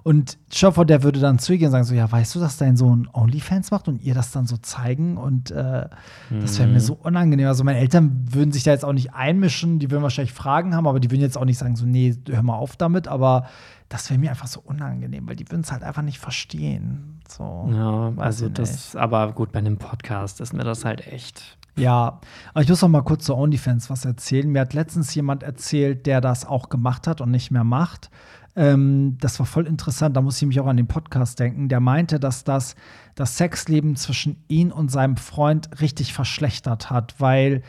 [0.09, 2.57] Und Schöpfer, der würde dann zu ihr gehen und sagen: So, ja, weißt du, dass
[2.57, 5.19] dein Sohn Onlyfans macht und ihr das dann so zeigen?
[5.19, 5.87] Und äh,
[6.31, 6.41] mhm.
[6.41, 7.47] das wäre mir so unangenehm.
[7.47, 10.87] Also, meine Eltern würden sich da jetzt auch nicht einmischen, die würden wahrscheinlich Fragen haben,
[10.87, 13.07] aber die würden jetzt auch nicht sagen: So, nee, hör mal auf damit.
[13.07, 13.49] Aber
[13.91, 17.21] das wäre mir einfach so unangenehm, weil die würden es halt einfach nicht verstehen.
[17.29, 21.59] So, ja, also das, aber gut, bei einem Podcast ist mir das halt echt.
[21.77, 22.21] Ja,
[22.55, 24.51] aber ich muss noch mal kurz zu OnlyFans was erzählen.
[24.51, 28.11] Mir hat letztens jemand erzählt, der das auch gemacht hat und nicht mehr macht.
[28.57, 31.69] Ähm, das war voll interessant, da muss ich mich auch an den Podcast denken.
[31.69, 32.75] Der meinte, dass das
[33.15, 37.63] das Sexleben zwischen ihm und seinem Freund richtig verschlechtert hat, weil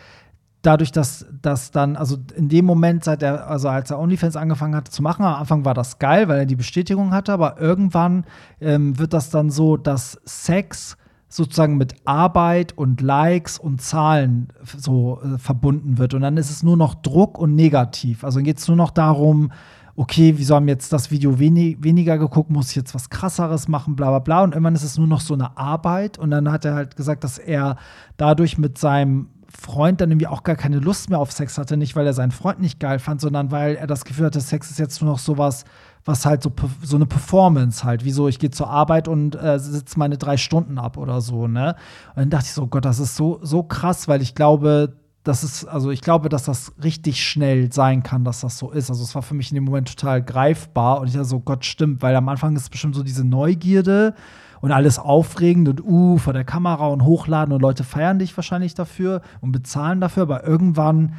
[0.61, 4.75] dadurch, dass das dann, also in dem Moment, seit er, also als er OnlyFans angefangen
[4.75, 8.25] hat zu machen, am Anfang war das geil, weil er die Bestätigung hatte, aber irgendwann
[8.59, 10.97] ähm, wird das dann so, dass Sex
[11.29, 16.15] sozusagen mit Arbeit und Likes und Zahlen so äh, verbunden wird.
[16.15, 18.23] Und dann ist es nur noch Druck und negativ.
[18.23, 19.51] Also geht es nur noch darum,
[19.99, 23.97] okay, wieso haben jetzt das Video wenig, weniger geguckt, muss ich jetzt was krasseres machen,
[23.97, 24.43] bla bla bla.
[24.43, 26.17] Und irgendwann ist es nur noch so eine Arbeit.
[26.17, 27.75] Und dann hat er halt gesagt, dass er
[28.15, 31.75] dadurch mit seinem Freund dann irgendwie auch gar keine Lust mehr auf Sex hatte.
[31.75, 34.71] Nicht, weil er seinen Freund nicht geil fand, sondern weil er das Gefühl hatte, Sex
[34.71, 35.65] ist jetzt nur noch sowas,
[36.05, 39.59] was halt so, so eine Performance halt, wie so, ich gehe zur Arbeit und äh,
[39.59, 41.75] sitze meine drei Stunden ab oder so, ne?
[42.15, 44.93] Und dann dachte ich so, Gott, das ist so, so krass, weil ich glaube,
[45.23, 48.89] das ist, also ich glaube, dass das richtig schnell sein kann, dass das so ist.
[48.89, 51.65] Also es war für mich in dem Moment total greifbar und ich dachte so, Gott,
[51.65, 54.15] stimmt, weil am Anfang ist bestimmt so diese Neugierde
[54.61, 58.73] und alles aufregend und uh, vor der Kamera und hochladen und Leute feiern dich wahrscheinlich
[58.73, 61.13] dafür und bezahlen dafür, aber irgendwann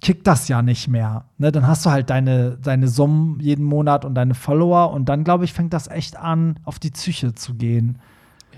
[0.00, 1.24] kickt das ja nicht mehr.
[1.38, 1.52] Ne?
[1.52, 5.44] Dann hast du halt deine, deine Summen jeden Monat und deine Follower und dann, glaube
[5.44, 7.98] ich, fängt das echt an, auf die Psyche zu gehen.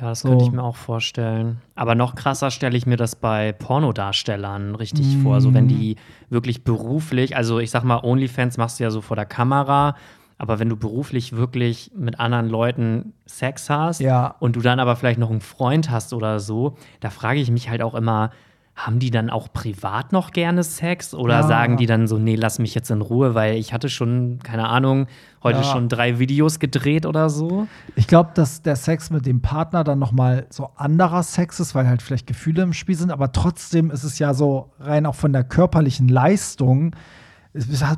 [0.00, 0.28] Ja, das so.
[0.28, 1.60] könnte ich mir auch vorstellen.
[1.74, 5.22] Aber noch krasser stelle ich mir das bei Pornodarstellern richtig mm.
[5.22, 5.40] vor.
[5.40, 5.96] So, wenn die
[6.28, 9.94] wirklich beruflich, also ich sag mal, OnlyFans machst du ja so vor der Kamera
[10.38, 14.34] aber wenn du beruflich wirklich mit anderen Leuten Sex hast ja.
[14.38, 17.70] und du dann aber vielleicht noch einen Freund hast oder so, da frage ich mich
[17.70, 18.30] halt auch immer,
[18.76, 21.42] haben die dann auch privat noch gerne Sex oder ja.
[21.42, 24.68] sagen die dann so, nee, lass mich jetzt in Ruhe, weil ich hatte schon, keine
[24.68, 25.06] Ahnung,
[25.42, 25.64] heute ja.
[25.64, 27.66] schon drei Videos gedreht oder so?
[27.94, 31.74] Ich glaube, dass der Sex mit dem Partner dann noch mal so anderer Sex ist,
[31.74, 35.14] weil halt vielleicht Gefühle im Spiel sind, aber trotzdem ist es ja so rein auch
[35.14, 36.94] von der körperlichen Leistung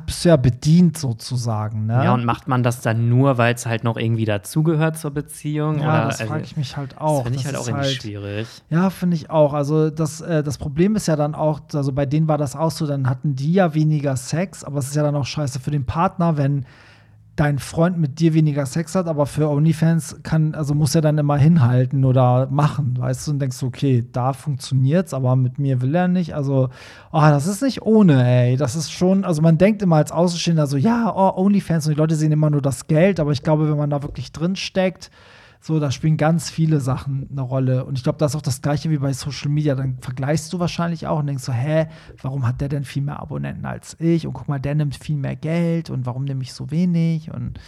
[0.05, 1.87] bist du ja bedient sozusagen.
[1.87, 2.05] Ne?
[2.05, 5.79] Ja, und macht man das dann nur, weil es halt noch irgendwie dazugehört zur Beziehung?
[5.79, 6.05] Ja, oder?
[6.05, 7.23] das frage also, ich mich halt auch.
[7.23, 8.47] Das finde ich halt auch irgendwie halt, schwierig.
[8.69, 9.53] Ja, finde ich auch.
[9.53, 12.71] Also das, äh, das Problem ist ja dann auch, also bei denen war das auch
[12.71, 15.71] so, dann hatten die ja weniger Sex, aber es ist ja dann auch scheiße für
[15.71, 16.65] den Partner, wenn
[17.39, 21.17] dein Freund mit dir weniger Sex hat, aber für OnlyFans kann, also muss er dann
[21.17, 25.95] immer hinhalten oder machen, weißt du, und denkst okay, da funktioniert's, aber mit mir will
[25.95, 26.35] er nicht.
[26.35, 26.69] Also,
[27.13, 28.57] oh, das ist nicht ohne, ey.
[28.57, 31.99] Das ist schon, also man denkt immer als Außenstehender so, ja, oh, OnlyFans und die
[31.99, 35.09] Leute sehen immer nur das Geld, aber ich glaube, wenn man da wirklich drin steckt,
[35.61, 37.83] so, da spielen ganz viele Sachen eine Rolle.
[37.83, 39.75] Und ich glaube, das ist auch das Gleiche wie bei Social Media.
[39.75, 41.87] Dann vergleichst du wahrscheinlich auch und denkst so, hä,
[42.21, 44.25] warum hat der denn viel mehr Abonnenten als ich?
[44.25, 47.33] Und guck mal, der nimmt viel mehr Geld und warum nehme ich so wenig?
[47.33, 47.59] Und,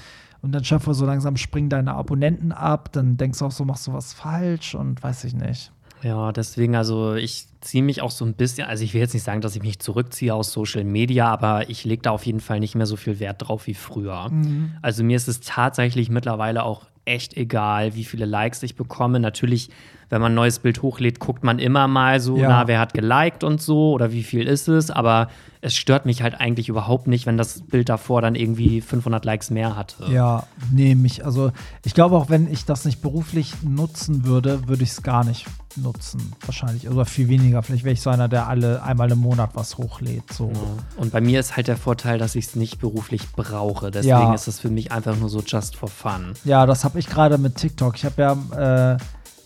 [0.41, 2.93] und dann schaffe so langsam springen deine Abonnenten ab.
[2.93, 5.73] Dann denkst du auch so, machst du was falsch und weiß ich nicht.
[6.01, 9.23] Ja, deswegen, also ich ziehe mich auch so ein bisschen, also ich will jetzt nicht
[9.23, 12.59] sagen, dass ich mich zurückziehe aus Social Media, aber ich lege da auf jeden Fall
[12.59, 14.29] nicht mehr so viel Wert drauf wie früher.
[14.29, 14.71] Mhm.
[14.81, 19.19] Also mir ist es tatsächlich mittlerweile auch echt egal, wie viele Likes ich bekomme.
[19.19, 19.69] Natürlich,
[20.11, 22.49] wenn man ein neues Bild hochlädt, guckt man immer mal so, ja.
[22.49, 24.91] na, wer hat geliked und so oder wie viel ist es.
[24.91, 25.29] Aber
[25.61, 29.51] es stört mich halt eigentlich überhaupt nicht, wenn das Bild davor dann irgendwie 500 Likes
[29.51, 30.11] mehr hatte.
[30.11, 31.51] Ja, nee, mich, also
[31.85, 35.45] ich glaube auch, wenn ich das nicht beruflich nutzen würde, würde ich es gar nicht
[35.77, 36.89] nutzen, wahrscheinlich.
[36.89, 37.63] Oder viel weniger.
[37.63, 40.33] Vielleicht wäre ich so einer, der alle einmal im Monat was hochlädt.
[40.33, 40.49] So.
[40.49, 41.01] Ja.
[41.01, 43.91] Und bei mir ist halt der Vorteil, dass ich es nicht beruflich brauche.
[43.91, 44.33] Deswegen ja.
[44.33, 46.33] ist es für mich einfach nur so just for fun.
[46.43, 47.95] Ja, das habe ich gerade mit TikTok.
[47.95, 48.97] Ich habe ja äh,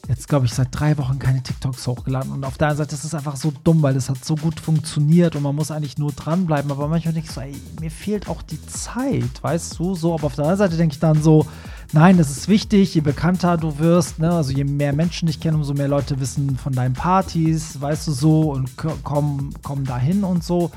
[0.08, 2.32] jetzt, glaube ich, seit drei Wochen keine TikToks hochgeladen.
[2.32, 4.60] Und auf der einen Seite ist es einfach so dumm, weil es hat so gut
[4.60, 6.72] funktioniert und man muss eigentlich nur dranbleiben.
[6.72, 9.95] Aber manchmal denke ich so, ey, mir fehlt auch die Zeit, weißt du?
[9.95, 11.47] So, aber auf der anderen Seite denke ich dann so,
[11.93, 14.32] nein, das ist wichtig, je bekannter du wirst, ne?
[14.32, 18.12] also je mehr Menschen dich kennen, umso mehr Leute wissen von deinen Partys, weißt du
[18.12, 20.72] so, und kommen, kommen dahin und so.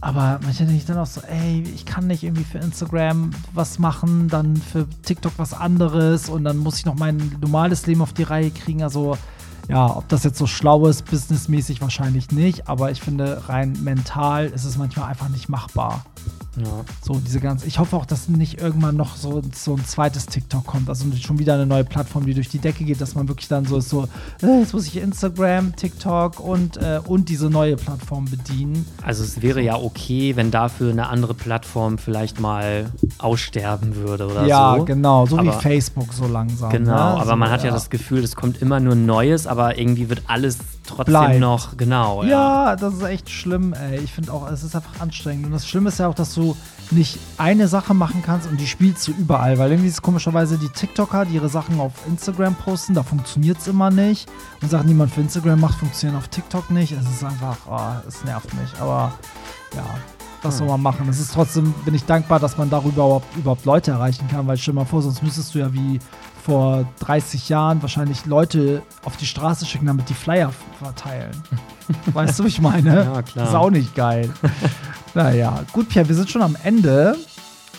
[0.00, 3.78] Aber manchmal denke ich dann auch so, ey, ich kann nicht irgendwie für Instagram was
[3.78, 8.12] machen, dann für TikTok was anderes und dann muss ich noch mein normales Leben auf
[8.12, 8.82] die Reihe kriegen.
[8.82, 9.16] Also
[9.68, 14.46] ja, ob das jetzt so schlau ist, businessmäßig wahrscheinlich nicht, aber ich finde, rein mental
[14.46, 16.04] ist es manchmal einfach nicht machbar.
[16.60, 16.84] Ja.
[17.02, 17.66] So, diese ganze.
[17.66, 20.88] Ich hoffe auch, dass nicht irgendwann noch so, so ein zweites TikTok kommt.
[20.88, 23.64] Also schon wieder eine neue Plattform, die durch die Decke geht, dass man wirklich dann
[23.64, 24.08] so ist, so,
[24.42, 28.86] äh, jetzt muss ich Instagram, TikTok und, äh, und diese neue Plattform bedienen.
[29.02, 34.46] Also es wäre ja okay, wenn dafür eine andere Plattform vielleicht mal aussterben würde oder
[34.46, 34.78] ja, so.
[34.78, 36.70] Ja, genau, so aber, wie Facebook so langsam.
[36.70, 36.98] Genau, ne?
[36.98, 40.08] aber so, man hat ja, ja das Gefühl, es kommt immer nur Neues, aber irgendwie
[40.08, 40.58] wird alles
[40.88, 41.40] trotzdem Bleibt.
[41.40, 42.22] noch, genau.
[42.24, 42.28] Ja.
[42.70, 43.98] ja, das ist echt schlimm, ey.
[43.98, 45.46] Ich finde auch, es ist einfach anstrengend.
[45.46, 46.56] Und das Schlimme ist ja auch, dass du
[46.90, 49.58] nicht eine Sache machen kannst und die spielst du überall.
[49.58, 53.68] Weil irgendwie ist komischerweise die TikToker, die ihre Sachen auf Instagram posten, da funktioniert es
[53.68, 54.28] immer nicht.
[54.62, 56.92] Und Sachen, die man für Instagram macht, funktionieren auf TikTok nicht.
[56.92, 58.70] Es ist einfach, oh, es nervt mich.
[58.80, 59.12] Aber
[59.76, 59.84] ja,
[60.42, 61.08] was soll man machen?
[61.08, 64.56] Es ist trotzdem, bin ich dankbar, dass man darüber überhaupt, überhaupt Leute erreichen kann, weil
[64.56, 65.98] stell dir mal vor, sonst müsstest du ja wie
[66.44, 71.32] vor 30 Jahren wahrscheinlich Leute auf die Straße schicken, damit die Flyer verteilen.
[72.12, 72.94] weißt du, wie ich meine?
[72.94, 73.24] Ja, klar.
[73.34, 74.30] Das ist auch nicht geil.
[75.14, 77.16] naja, gut, Pierre, wir sind schon am Ende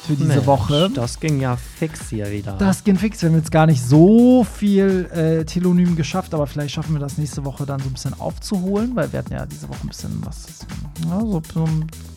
[0.10, 0.89] für diese Mensch, Woche.
[0.93, 2.53] Das ging ja fix hier wieder.
[2.53, 3.22] Das ging fix.
[3.22, 7.18] Wir haben jetzt gar nicht so viel äh, Telonym geschafft, aber vielleicht schaffen wir das
[7.18, 10.22] nächste Woche dann so ein bisschen aufzuholen, weil wir hatten ja diese Woche ein bisschen
[10.26, 10.66] was,
[11.05, 11.68] ja, so, so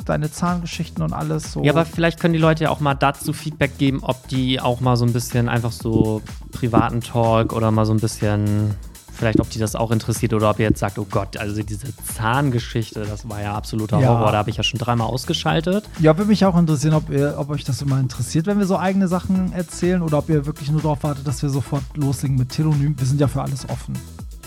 [0.07, 1.63] deine Zahngeschichten und alles so.
[1.63, 4.81] Ja, aber vielleicht können die Leute ja auch mal dazu Feedback geben, ob die auch
[4.81, 8.75] mal so ein bisschen einfach so privaten Talk oder mal so ein bisschen
[9.23, 11.87] vielleicht, ob die das auch interessiert oder ob ihr jetzt sagt, oh Gott, also diese
[11.97, 14.09] Zahngeschichte, das war ja absoluter ja.
[14.09, 14.33] Horror.
[14.33, 15.89] Da habe ich ja schon dreimal ausgeschaltet.
[16.01, 18.77] Ja, würde mich auch interessieren, ob, ihr, ob euch das immer interessiert, wenn wir so
[18.77, 22.49] eigene Sachen erzählen oder ob ihr wirklich nur darauf wartet, dass wir sofort loslegen mit
[22.49, 22.99] Telonym.
[22.99, 23.95] Wir sind ja für alles offen.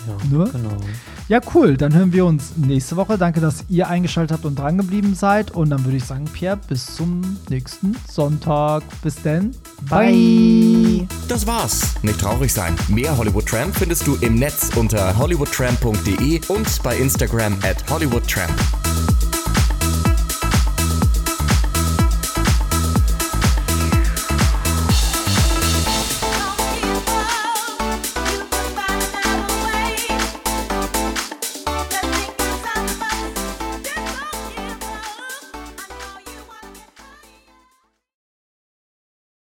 [0.06, 0.50] Ja, ne?
[0.50, 0.76] genau.
[1.28, 1.76] Ja, cool.
[1.76, 3.18] Dann hören wir uns nächste Woche.
[3.18, 5.50] Danke, dass ihr eingeschaltet habt und drangeblieben seid.
[5.50, 8.82] Und dann würde ich sagen, Pierre, bis zum nächsten Sonntag.
[9.02, 9.50] Bis dann.
[9.88, 11.06] Bye.
[11.28, 11.94] Das war's.
[12.02, 12.74] Nicht traurig sein.
[12.88, 18.52] Mehr Hollywood Tramp findest du im Netz unter hollywoodtramp.de und bei Instagram at hollywoodtramp.